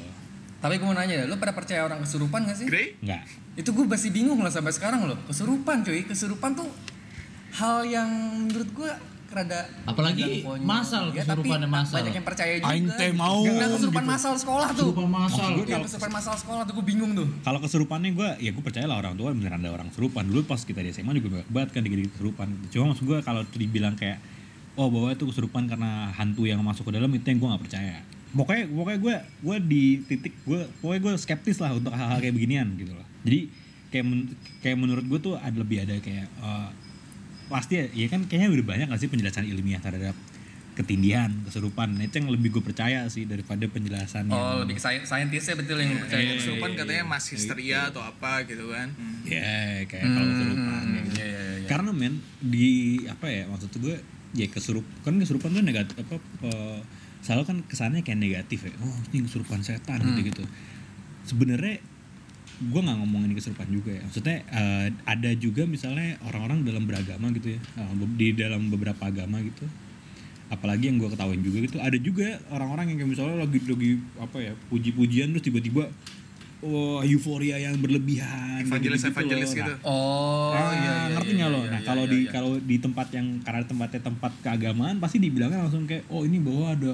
Tapi 0.60 0.76
gue 0.76 0.84
mau 0.84 0.92
nanya, 0.92 1.24
lu 1.24 1.40
pada 1.40 1.56
percaya 1.56 1.88
orang 1.88 2.04
kesurupan 2.04 2.44
gak 2.44 2.52
sih? 2.60 2.68
Nggak. 3.00 3.24
Itu 3.56 3.72
gue 3.72 3.88
masih 3.88 4.12
bingung 4.12 4.44
lah 4.44 4.52
sampai 4.52 4.76
sekarang 4.76 5.08
loh. 5.08 5.16
Kesurupan 5.24 5.80
cuy, 5.80 6.04
kesurupan 6.04 6.52
tuh 6.52 6.68
hal 7.56 7.80
yang 7.88 8.10
menurut 8.44 8.68
gue 8.68 8.90
rada 9.30 9.60
Apalagi 9.86 10.42
masal, 10.60 11.10
Ya, 11.10 11.22
masal. 11.64 11.96
Banyak 11.96 12.14
yang 12.14 12.26
percaya 12.26 12.52
juga. 12.58 12.66
Aing 12.68 12.86
teh 12.90 13.10
mau, 13.12 13.40
Nggak, 13.40 13.68
kesurupan 13.72 14.02
gitu. 14.02 14.10
masal 14.10 14.32
sekolah 14.34 14.68
tuh. 14.70 14.90
Kesurupan 14.90 15.06
masal. 15.08 15.46
Gue 15.52 15.64
kalau- 15.64 15.86
kesurupan 15.86 16.10
masal 16.12 16.34
sekolah 16.36 16.62
tuh 16.62 16.74
gue 16.74 16.84
bingung 16.84 17.12
tuh. 17.14 17.28
kalau 17.40 17.58
kesurupannya 17.58 18.10
gue 18.12 18.28
ya 18.40 18.50
gue 18.50 18.60
percaya 18.60 18.84
lah 18.84 18.98
orang 18.98 19.14
tua 19.14 19.30
beneran 19.30 19.58
ada 19.58 19.70
orang 19.72 19.88
kesurupan 19.88 20.24
dulu 20.24 20.42
pas 20.44 20.58
kita 20.60 20.80
di 20.80 20.90
SMA 20.90 21.14
juga 21.14 21.28
banyak 21.32 21.48
banget 21.48 21.68
kan 21.70 21.80
dikit-dikit 21.80 22.12
kesurupan 22.14 22.46
cuma 22.68 22.84
maksud 22.90 23.04
gue 23.04 23.18
kalau 23.20 23.42
dibilang 23.48 23.94
kayak 23.94 24.18
oh 24.74 24.88
bahwa 24.88 25.10
itu 25.10 25.24
kesurupan 25.24 25.66
karena 25.66 25.90
hantu 26.10 26.44
yang 26.44 26.58
masuk 26.60 26.84
ke 26.84 26.92
dalam 26.92 27.08
itu 27.08 27.22
yang 27.24 27.38
gue 27.38 27.48
nggak 27.48 27.62
percaya 27.62 27.96
pokoknya 28.30 28.64
pokoknya 28.68 28.98
gue 28.98 29.14
gue 29.40 29.56
di 29.64 29.82
titik 30.04 30.34
gue 30.40 30.60
pokoknya 30.80 31.00
gue 31.00 31.12
skeptis 31.16 31.58
lah 31.58 31.70
untuk 31.72 31.90
hal-hal 31.90 32.18
kayak 32.18 32.32
beginian 32.32 32.66
gitu 32.74 32.92
loh 32.92 33.06
jadi 33.20 33.50
kayak 33.88 34.04
men- 34.04 34.30
kayak 34.60 34.76
menurut 34.76 35.04
gue 35.04 35.18
tuh 35.20 35.34
ada 35.34 35.54
lebih 35.54 35.78
ada 35.80 35.94
kayak 35.98 36.26
eh, 36.26 36.68
pasti 37.50 37.74
ya, 37.76 37.84
ya 37.90 38.06
kan 38.06 38.24
kayaknya 38.24 38.48
udah 38.52 38.64
banyak 38.64 38.86
gak 38.86 39.00
sih 39.00 39.10
penjelasan 39.10 39.44
ilmiah 39.44 39.78
terhadap 39.78 40.14
ketindihan 40.70 41.28
kesurupan 41.44 41.92
Nah, 41.92 42.06
itu 42.06 42.14
yang 42.16 42.30
lebih 42.30 42.48
gue 42.50 42.62
percaya 42.62 43.04
sih 43.06 43.26
daripada 43.26 43.66
penjelasan 43.66 44.30
Oh, 44.30 44.62
yang 44.62 44.64
lebih 44.64 44.78
saintisnya 44.80 45.54
betul 45.58 45.76
yang 45.76 45.98
percaya. 45.98 46.22
Iya, 46.22 46.32
kesurupan 46.38 46.70
iya, 46.70 46.78
katanya 46.78 47.04
iya. 47.04 47.10
mas 47.10 47.24
histeria 47.26 47.80
atau 47.90 48.00
apa 48.00 48.46
gitu 48.46 48.70
kan 48.70 48.88
ya 49.26 49.50
kayak 49.84 50.06
kalau 50.06 50.26
kesurupan 50.30 50.80
Hmm, 50.80 50.92
kayak 50.94 51.04
gitu. 51.04 51.18
iya, 51.18 51.26
iya, 51.26 51.42
iya. 51.58 51.68
karena 51.68 51.90
men 51.90 52.14
di 52.40 52.68
apa 53.04 53.26
ya 53.28 53.44
maksud 53.44 53.68
gue 53.76 53.96
ya 54.32 54.46
kesurup 54.46 54.86
kan 55.02 55.18
kesurupan 55.18 55.50
tuh 55.50 55.60
negatif 55.60 55.94
apa 55.98 56.16
eh, 56.46 56.78
selalu 57.20 57.42
kan 57.44 57.56
kesannya 57.66 58.00
kayak 58.00 58.16
negatif 58.16 58.64
ya 58.64 58.72
oh 58.80 58.96
ini 59.10 59.26
kesurupan 59.26 59.60
setan 59.60 60.00
gitu 60.00 60.20
gitu 60.24 60.44
sebenarnya 61.22 61.82
gue 62.62 62.76
nggak 62.78 62.98
ngomongin 62.98 63.32
kesurupan 63.32 63.68
juga 63.68 63.90
ya 63.90 64.02
maksudnya 64.02 64.36
eh, 64.46 64.86
ada 65.04 65.30
juga 65.34 65.64
misalnya 65.64 66.20
orang-orang 66.22 66.60
dalam 66.60 66.84
beragama 66.84 67.32
gitu 67.32 67.56
ya 67.56 67.60
eh, 67.78 67.88
di 68.14 68.28
dalam 68.32 68.68
beberapa 68.68 69.00
agama 69.02 69.40
gitu 69.40 69.64
apalagi 70.46 70.86
yang 70.86 70.98
gue 70.98 71.08
ketahuin 71.08 71.40
juga 71.40 71.58
gitu 71.62 71.76
ada 71.78 71.96
juga 71.96 72.26
orang-orang 72.48 72.90
yang 72.90 72.98
kayak 73.00 73.10
misalnya 73.10 73.36
lagi 73.38 73.58
lagi 73.62 73.90
apa 74.18 74.36
ya 74.40 74.52
puji-pujian 74.68 75.30
terus 75.30 75.44
tiba-tiba 75.46 75.88
wah 76.60 77.00
euforia 77.00 77.56
yang 77.56 77.80
berlebihan 77.80 78.60
Evangelis- 78.60 79.00
gitu-gitu 79.00 79.16
evangelis 79.16 79.48
loh. 79.48 79.56
gitu. 79.56 79.72
Nah, 79.72 79.88
Oh, 79.88 80.52
Nah, 80.52 80.60
iya, 80.70 80.76
iya. 80.76 80.92
ngerti 81.16 81.30
iya, 81.30 81.38
nggak 81.38 81.48
lo? 81.48 81.56
iya, 81.56 81.64
Nah 81.64 81.80
iya, 81.80 81.86
kalau 81.86 82.04
iya, 82.04 82.12
di 82.12 82.18
iya. 82.20 82.30
kalau 82.30 82.52
di 82.60 82.76
tempat 82.76 83.06
yang 83.10 83.26
karena 83.40 83.62
tempatnya 83.64 84.00
tempat 84.02 84.32
keagamaan 84.42 84.96
pasti 84.98 85.16
dibilangnya 85.16 85.64
langsung 85.64 85.88
kayak 85.88 86.04
oh 86.06 86.20
ini 86.20 86.36
bahwa 86.36 86.66
ada 86.68 86.92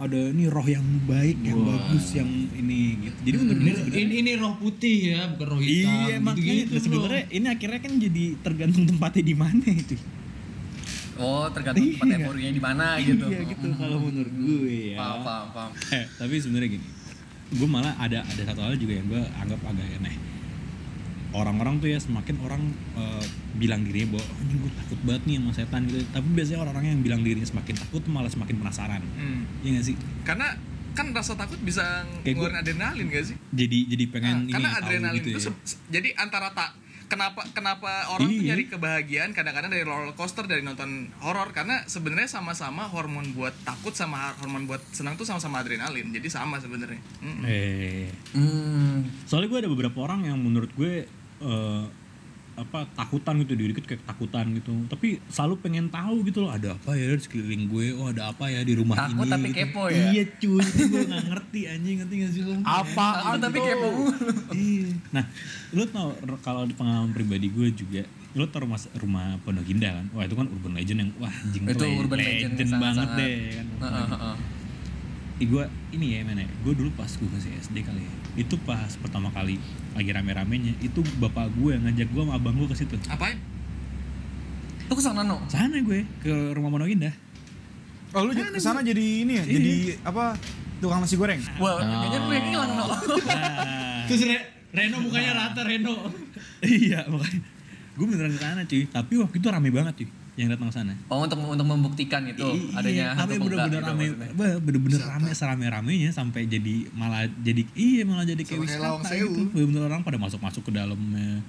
ada 0.00 0.16
ini 0.32 0.48
roh 0.48 0.64
yang 0.64 0.82
baik 1.04 1.44
yang 1.44 1.60
bagus 1.60 2.16
yang 2.16 2.24
ini 2.56 2.96
gitu. 3.04 3.18
Jadi 3.20 3.36
gue 3.36 3.44
sebenarnya 3.44 4.00
ini, 4.00 4.14
ini 4.24 4.32
roh 4.40 4.56
putih 4.56 4.96
ya, 5.12 5.28
bukan 5.28 5.46
roh 5.46 5.60
hitam. 5.60 5.92
iya 5.92 6.16
makanya 6.16 6.40
gitu-gitu, 6.40 6.72
nah, 6.72 6.80
sebenarnya 6.80 7.22
ini 7.28 7.46
akhirnya 7.52 7.80
kan 7.84 7.92
jadi 8.00 8.24
tergantung 8.40 8.84
tempatnya 8.88 9.24
di 9.28 9.36
mana 9.36 9.66
itu. 9.68 9.96
Oh, 11.20 11.44
tergantung 11.52 11.84
tempat 11.84 12.06
Iya. 12.08 12.16
euforianya 12.24 12.54
di 12.56 12.62
mana 12.64 12.86
gitu. 12.96 13.24
Iya 13.28 13.40
gitu 13.44 13.68
kalau 13.76 13.98
menurut 14.00 14.32
gue 14.32 14.96
ya. 14.96 14.96
Paham, 14.96 15.20
paham, 15.20 15.46
paham. 15.52 15.70
Eh, 15.92 16.04
tapi 16.16 16.34
sebenarnya 16.40 16.68
gini, 16.80 16.86
gue 17.52 17.68
malah 17.68 17.92
ada 18.00 18.18
ada 18.24 18.42
satu 18.48 18.60
hal 18.64 18.80
juga 18.80 18.96
yang 18.96 19.04
gue 19.04 19.20
anggap 19.36 19.60
agak 19.68 19.84
aneh. 20.00 20.16
Orang-orang 21.32 21.78
tuh 21.78 21.86
ya 21.86 21.96
semakin 21.96 22.36
orang 22.38 22.62
eh, 22.94 23.24
bilang 23.54 23.82
dirinya 23.82 24.14
bahwa 24.14 24.24
oh, 24.24 24.38
ini 24.40 24.54
gue 24.58 24.72
takut 24.76 25.00
banget 25.02 25.22
nih 25.24 25.34
sama 25.38 25.52
setan 25.52 25.80
gitu. 25.84 26.02
Tapi 26.06 26.28
biasanya 26.28 26.58
orang-orang 26.60 26.86
yang 26.88 27.00
bilang 27.00 27.20
dirinya 27.20 27.46
semakin 27.46 27.74
takut 27.76 28.00
tuh 28.00 28.10
malah 28.10 28.28
semakin 28.28 28.56
penasaran. 28.56 29.02
Hmm. 29.12 29.42
Iya 29.60 29.70
gak 29.74 29.84
sih? 29.84 29.96
karena 30.20 30.46
kan 30.90 31.06
rasa 31.10 31.32
takut 31.34 31.56
bisa 31.58 32.02
Kayak 32.20 32.34
ngeluarin 32.34 32.58
adrenalin 32.58 33.06
gak 33.08 33.24
sih 33.24 33.36
Jadi 33.48 33.78
jadi 33.86 34.04
pengen 34.06 34.34
Nah, 34.36 34.42
ini 34.42 34.52
karena 34.52 34.68
tahu 34.68 34.80
adrenalin 34.80 35.16
gitu 35.16 35.28
itu 35.28 35.38
ya. 35.38 35.54
se- 35.62 35.78
jadi 35.86 36.08
antara 36.14 36.50
tak 36.50 36.74
kenapa 37.06 37.46
kenapa 37.50 37.90
orang 38.08 38.26
tuh 38.28 38.34
Iya. 38.36 38.46
nyari 38.48 38.64
kebahagiaan 38.66 39.30
kadang-kadang 39.30 39.66
dari 39.68 39.82
roller 39.82 40.12
coaster 40.12 40.44
dari 40.44 40.60
nonton 40.60 40.90
horor 41.18 41.50
karena 41.50 41.82
sebenarnya 41.84 42.26
sama-sama 42.28 42.86
hormon 42.86 43.30
buat 43.30 43.54
takut 43.60 43.90
sama 43.92 44.34
hormon 44.36 44.66
buat 44.66 44.82
senang 44.88 45.14
tuh 45.14 45.22
sama-sama 45.22 45.58
adrenalin 45.58 46.10
jadi 46.10 46.26
sama 46.28 46.58
sebenarnya 46.58 46.98
Mm. 47.18 47.42
Eh, 47.44 48.06
Hmm. 48.32 49.06
soalnya 49.24 49.46
gue 49.48 49.60
ada 49.60 49.70
beberapa 49.70 49.98
orang 50.00 50.22
yang 50.24 50.38
menurut 50.38 50.70
gue 50.72 51.06
eh, 51.40 51.84
apa 52.52 52.84
takutan 52.92 53.40
gitu 53.40 53.56
dikit 53.56 53.86
kayak 53.86 54.04
takutan 54.04 54.52
gitu 54.52 54.68
tapi 54.84 55.16
selalu 55.26 55.56
pengen 55.58 55.88
tahu 55.88 56.20
gitu 56.22 56.44
loh 56.44 56.52
ada 56.52 56.76
apa 56.76 56.92
ya 56.92 57.08
di 57.08 57.16
sekeliling 57.16 57.64
gue 57.66 57.96
oh 57.96 58.12
ada 58.12 58.28
apa 58.28 58.52
ya 58.52 58.60
di 58.60 58.76
rumah 58.76 59.00
Takut 59.00 59.24
ini 59.24 59.32
tapi 59.32 59.46
gitu. 59.48 59.56
kepo 59.64 59.82
ya? 59.86 59.96
iya 60.06 60.22
cuy 60.28 60.60
itu 60.60 60.82
gue 60.84 61.02
nggak 61.02 61.24
ngerti 61.26 61.60
anjing 61.66 61.96
ngerti 61.98 62.14
gak 62.18 62.30
sih 62.30 62.42
lo 62.42 62.52
Apaan 62.60 63.16
Takut 63.16 63.40
tapi 63.40 63.56
tuh? 63.56 63.64
kepo 63.64 63.88
iya 64.52 64.88
nah 65.08 65.24
lu 65.70 65.82
tau 65.86 66.12
kalau 66.38 66.62
di 66.62 66.74
pengalaman 66.74 67.10
pribadi 67.10 67.48
gue 67.48 67.68
juga 67.72 68.02
lu 68.30 68.44
tau 68.44 68.60
rumah 68.60 68.76
rumah 68.94 69.26
Pondok 69.40 69.64
Indah 69.66 69.92
kan 69.94 70.06
wah 70.12 70.22
itu 70.22 70.34
kan 70.34 70.46
urban 70.46 70.72
legend 70.74 70.98
yang 71.00 71.10
wah 71.16 71.32
anjing 71.32 71.62
Itu 71.64 71.80
le- 71.80 71.96
urban 71.98 72.18
legend 72.20 72.52
yang 72.54 72.70
banget 72.76 73.08
sangat-sangat. 73.08 73.16
deh 73.16 73.36
kan 73.50 73.66
Heeh, 73.80 74.06
heeh. 74.06 74.36
Ih, 75.40 75.46
gue 75.48 75.64
ini 75.90 76.06
ya 76.12 76.20
mana 76.22 76.44
gue 76.44 76.72
dulu 76.76 76.92
pas 76.92 77.08
gue 77.08 77.24
masih 77.26 77.48
SD 77.56 77.80
kali 77.80 78.04
ya 78.04 78.12
itu 78.40 78.56
pas 78.64 78.88
pertama 78.96 79.28
kali 79.30 79.60
lagi 79.92 80.10
rame-ramenya 80.10 80.80
itu 80.80 81.04
bapak 81.20 81.52
gue 81.52 81.76
yang 81.76 81.84
ngajak 81.84 82.08
gue 82.08 82.22
sama 82.24 82.34
abang 82.40 82.56
gue 82.56 82.68
ke 82.72 82.76
situ 82.76 82.96
apa 83.06 83.30
ya? 83.30 83.36
Lu 84.88 84.94
ke 84.96 85.02
sana 85.04 85.22
no? 85.22 85.36
sana 85.46 85.76
gue 85.78 86.02
ke 86.24 86.32
rumah 86.56 86.72
Pondok 86.72 86.88
Indah 86.88 87.14
Oh 88.10 88.26
lu 88.26 88.32
ke 88.32 88.58
sana 88.58 88.82
jadi 88.82 89.22
ini 89.22 89.38
ya? 89.38 89.44
Jadi 89.46 89.72
apa? 90.02 90.34
Tukang 90.80 91.04
nasi 91.04 91.14
goreng? 91.14 91.38
Wah, 91.60 91.78
kayaknya 91.78 92.18
lu 92.24 92.32
yang 92.32 92.46
hilang 92.50 92.70
no. 92.74 92.84
nah, 92.88 94.02
Terus 94.08 94.24
Re- 94.26 94.48
Reno 94.74 94.96
mukanya 94.98 95.32
rata 95.36 95.62
Reno. 95.62 96.08
iya 96.64 97.04
makanya 97.06 97.40
gue 97.94 98.06
beneran 98.08 98.32
ke 98.32 98.40
sana 98.40 98.62
cuy 98.64 98.82
tapi 98.88 99.14
waktu 99.20 99.36
itu 99.36 99.46
rame 99.52 99.68
banget 99.68 99.94
cuy 100.00 100.08
yang 100.40 100.50
datang 100.56 100.72
ke 100.72 100.74
sana 100.80 100.94
Oh 101.12 101.20
untuk 101.20 101.36
untuk 101.44 101.68
membuktikan 101.68 102.24
itu 102.24 102.48
adanya 102.72 103.12
iya, 103.12 103.18
tapi 103.18 103.36
hantu 103.36 103.44
bengkak 103.44 103.68
bener-bener 103.68 103.82
gitu 103.84 103.92
rame, 103.92 104.06
bah, 104.32 104.52
bener-bener 104.56 105.00
rame 105.04 105.30
serame-ramenya 105.36 106.10
sampai 106.16 106.48
jadi 106.48 106.88
malah 106.96 107.28
jadi 107.44 107.62
iya 107.76 108.02
malah 108.08 108.24
jadi 108.24 108.40
kayak 108.40 108.60
wisata 108.64 109.12
gitu. 109.12 109.52
Bener-bener 109.52 109.82
orang 109.92 110.00
pada 110.00 110.16
masuk-masuk 110.16 110.64
ke 110.64 110.72
dalamnya. 110.72 111.44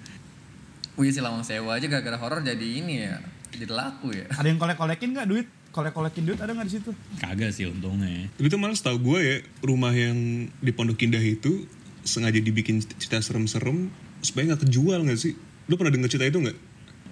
Wih 1.00 1.08
si 1.08 1.24
Lawang 1.24 1.48
Sewa 1.48 1.80
aja 1.80 1.88
gara-gara 1.88 2.20
horor 2.20 2.44
jadi 2.44 2.68
ini 2.84 3.08
ya. 3.08 3.24
Jadi 3.52 3.66
laku 3.72 4.12
ya. 4.12 4.28
Ada 4.32 4.48
yang 4.52 4.60
kolek-kolekin 4.60 5.16
nggak 5.16 5.28
duit? 5.28 5.48
Kolek-kolekin 5.72 6.24
duit 6.28 6.40
ada 6.44 6.52
nggak 6.52 6.68
di 6.68 6.74
situ? 6.80 6.92
Kagak 7.16 7.56
sih 7.56 7.64
untungnya. 7.68 8.28
Tapi 8.36 8.48
itu 8.52 8.58
malah 8.60 8.76
setahu 8.76 9.00
gue 9.00 9.20
ya 9.24 9.36
rumah 9.64 9.96
yang 9.96 10.48
di 10.60 10.72
Pondok 10.76 11.00
Indah 11.08 11.24
itu 11.24 11.64
sengaja 12.04 12.44
dibikin 12.44 12.84
cerita 12.84 13.24
serem-serem 13.24 13.88
supaya 14.20 14.52
nggak 14.52 14.68
kejual 14.68 15.08
nggak 15.08 15.20
sih? 15.20 15.34
Lu 15.72 15.80
pernah 15.80 15.96
denger 15.96 16.12
cerita 16.12 16.28
itu 16.28 16.40
nggak? 16.44 16.58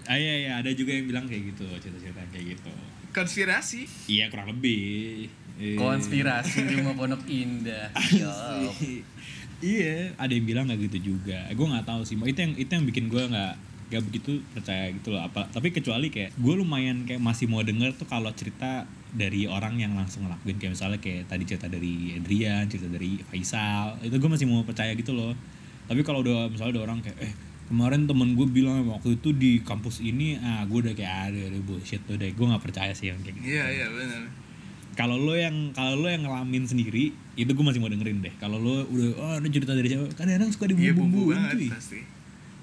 Ah 0.10 0.17
iya 0.17 0.34
iya 0.41 0.52
ada 0.58 0.74
juga 0.74 0.89
yang 0.89 1.06
bilang 1.06 1.30
kayak 1.30 1.54
gitu, 1.54 1.69
cerita-cerita 1.78 2.26
kayak 2.34 2.58
gitu. 2.58 2.74
konspirasi 3.13 3.86
Iya 4.10 4.34
kurang 4.34 4.58
lebih. 4.58 5.30
Eh, 5.60 5.78
Konspirasi 5.78 6.65
rumah 6.82 6.98
Pondok 6.98 7.30
Indah. 7.30 7.93
Iya, 9.60 10.15
ada 10.15 10.32
yang 10.32 10.48
bilang 10.48 10.72
nggak 10.72 10.88
gitu 10.88 11.13
juga. 11.13 11.43
Gue 11.52 11.67
nggak 11.67 11.84
tahu 11.84 12.08
sih. 12.08 12.15
Itu 12.15 12.39
yang 12.39 12.56
itu 12.56 12.72
yang 12.72 12.88
bikin 12.88 13.12
gue 13.12 13.28
nggak 13.28 13.54
nggak 13.91 14.04
begitu 14.08 14.39
percaya 14.56 14.88
gitu 14.95 15.12
loh. 15.12 15.19
Apa? 15.28 15.52
Tapi 15.52 15.76
kecuali 15.76 16.08
kayak 16.08 16.32
gue 16.39 16.54
lumayan 16.56 17.04
kayak 17.04 17.19
masih 17.19 17.52
mau 17.52 17.60
denger 17.60 17.91
tuh 18.00 18.08
kalau 18.08 18.32
cerita 18.32 18.88
dari 19.12 19.52
orang 19.52 19.76
yang 19.84 20.00
langsung 20.00 20.24
ngelakuin 20.24 20.58
kayak 20.63 20.72
misalnya 20.80 21.00
kayak 21.04 21.28
tadi 21.28 21.43
cerita 21.43 21.67
dari 21.67 22.15
Adrian, 22.15 22.72
cerita 22.72 22.88
dari 22.88 23.19
Faisal, 23.28 24.00
itu 24.00 24.15
gue 24.15 24.30
masih 24.32 24.48
mau 24.48 24.63
percaya 24.63 24.95
gitu 24.95 25.12
loh. 25.12 25.36
Tapi 25.91 26.08
kalau 26.08 26.24
udah 26.24 26.48
misalnya 26.48 26.80
ada 26.80 26.82
orang 26.88 27.04
kayak 27.04 27.19
eh 27.19 27.34
kemarin 27.70 28.10
temen 28.10 28.34
gue 28.34 28.48
bilang 28.50 28.82
waktu 28.90 29.16
itu 29.22 29.30
di 29.32 29.62
kampus 29.62 30.02
ini 30.02 30.42
ah 30.42 30.66
gue 30.66 30.80
udah 30.82 30.94
kayak 30.98 31.16
ada 31.30 31.42
ada 31.54 31.60
bullshit 31.62 32.02
tuh 32.04 32.18
deh 32.18 32.34
gue 32.34 32.46
nggak 32.46 32.64
percaya 32.66 32.92
sih 32.92 33.14
yang 33.14 33.22
kayak 33.22 33.38
gitu. 33.38 33.46
Iya 33.56 33.66
iya 33.70 33.88
benar 33.88 34.24
kalau 35.00 35.16
lo 35.16 35.32
yang 35.32 35.72
kalau 35.72 35.96
lo 35.96 36.12
yang 36.12 36.28
ngalamin 36.28 36.68
sendiri 36.68 37.16
itu 37.40 37.48
gue 37.48 37.64
masih 37.64 37.80
mau 37.80 37.88
dengerin 37.88 38.20
deh. 38.20 38.36
Kalau 38.36 38.60
lo 38.60 38.84
udah 38.84 39.08
oh 39.16 39.32
ada 39.40 39.48
cerita 39.48 39.72
dari 39.72 39.88
siapa? 39.88 40.12
Kadang-kadang 40.12 40.52
suka 40.52 40.68
iya 40.68 40.92
bumbu 40.92 41.32
dibumbu-bumbuin 41.32 41.38
banget 41.40 41.56
cuy. 41.56 41.70
pasti. 41.72 42.00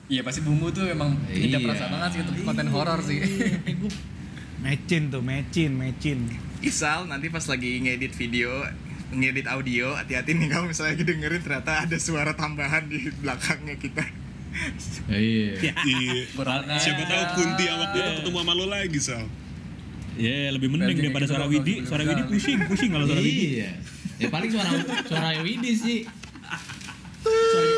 Iya 0.07 0.21
pasti 0.21 0.41
bumbu 0.45 0.67
tuh 0.69 0.85
emang 0.85 1.17
tidak 1.33 1.65
Iya. 1.65 1.65
perasa 1.65 1.85
banget 1.89 2.11
sih 2.13 2.21
untuk 2.29 2.35
konten 2.45 2.69
horor 2.69 3.01
sih. 3.01 3.19
Mecin 4.67 5.13
tuh, 5.13 5.23
mecin, 5.25 5.73
mecin. 5.79 6.27
Isal 6.61 7.09
nanti 7.09 7.33
pas 7.33 7.45
lagi 7.49 7.81
ngedit 7.81 8.13
video 8.13 8.51
ngedit 9.15 9.47
audio 9.47 9.95
hati-hati 9.95 10.35
nih 10.35 10.51
kalau 10.51 10.67
misalnya 10.67 10.99
lagi 10.99 11.07
dengerin 11.07 11.41
ternyata 11.41 11.87
ada 11.87 11.97
suara 11.97 12.35
tambahan 12.35 12.91
di 12.91 13.07
belakangnya 13.23 13.79
kita 13.79 14.03
Ya, 15.07 15.19
iya. 15.19 15.53
Iya. 15.61 15.75
iya. 15.87 16.25
Siapa 16.81 17.03
tahu 17.07 17.25
Kunti 17.39 17.65
awak 17.71 17.89
itu 17.95 17.99
iya. 18.01 18.13
ketemu 18.21 18.39
sama 18.43 18.53
lo 18.57 18.67
lagi 18.67 18.99
Sal. 18.99 19.25
Iya, 20.17 20.33
yeah, 20.33 20.51
lebih 20.57 20.69
mending 20.73 20.97
daripada 20.97 21.29
suara 21.29 21.45
Widi. 21.45 21.85
Suara 21.85 22.03
Widi 22.09 22.23
pusing, 22.25 22.59
pusing 22.65 22.91
kalau 22.91 23.05
suara 23.05 23.21
Widi. 23.21 23.61
Iya. 23.61 23.71
Ya 24.17 24.29
paling 24.33 24.51
suara 24.51 24.71
suara 25.05 25.29
Widi 25.45 25.73
sih. 25.77 25.99
Suara 27.23 27.67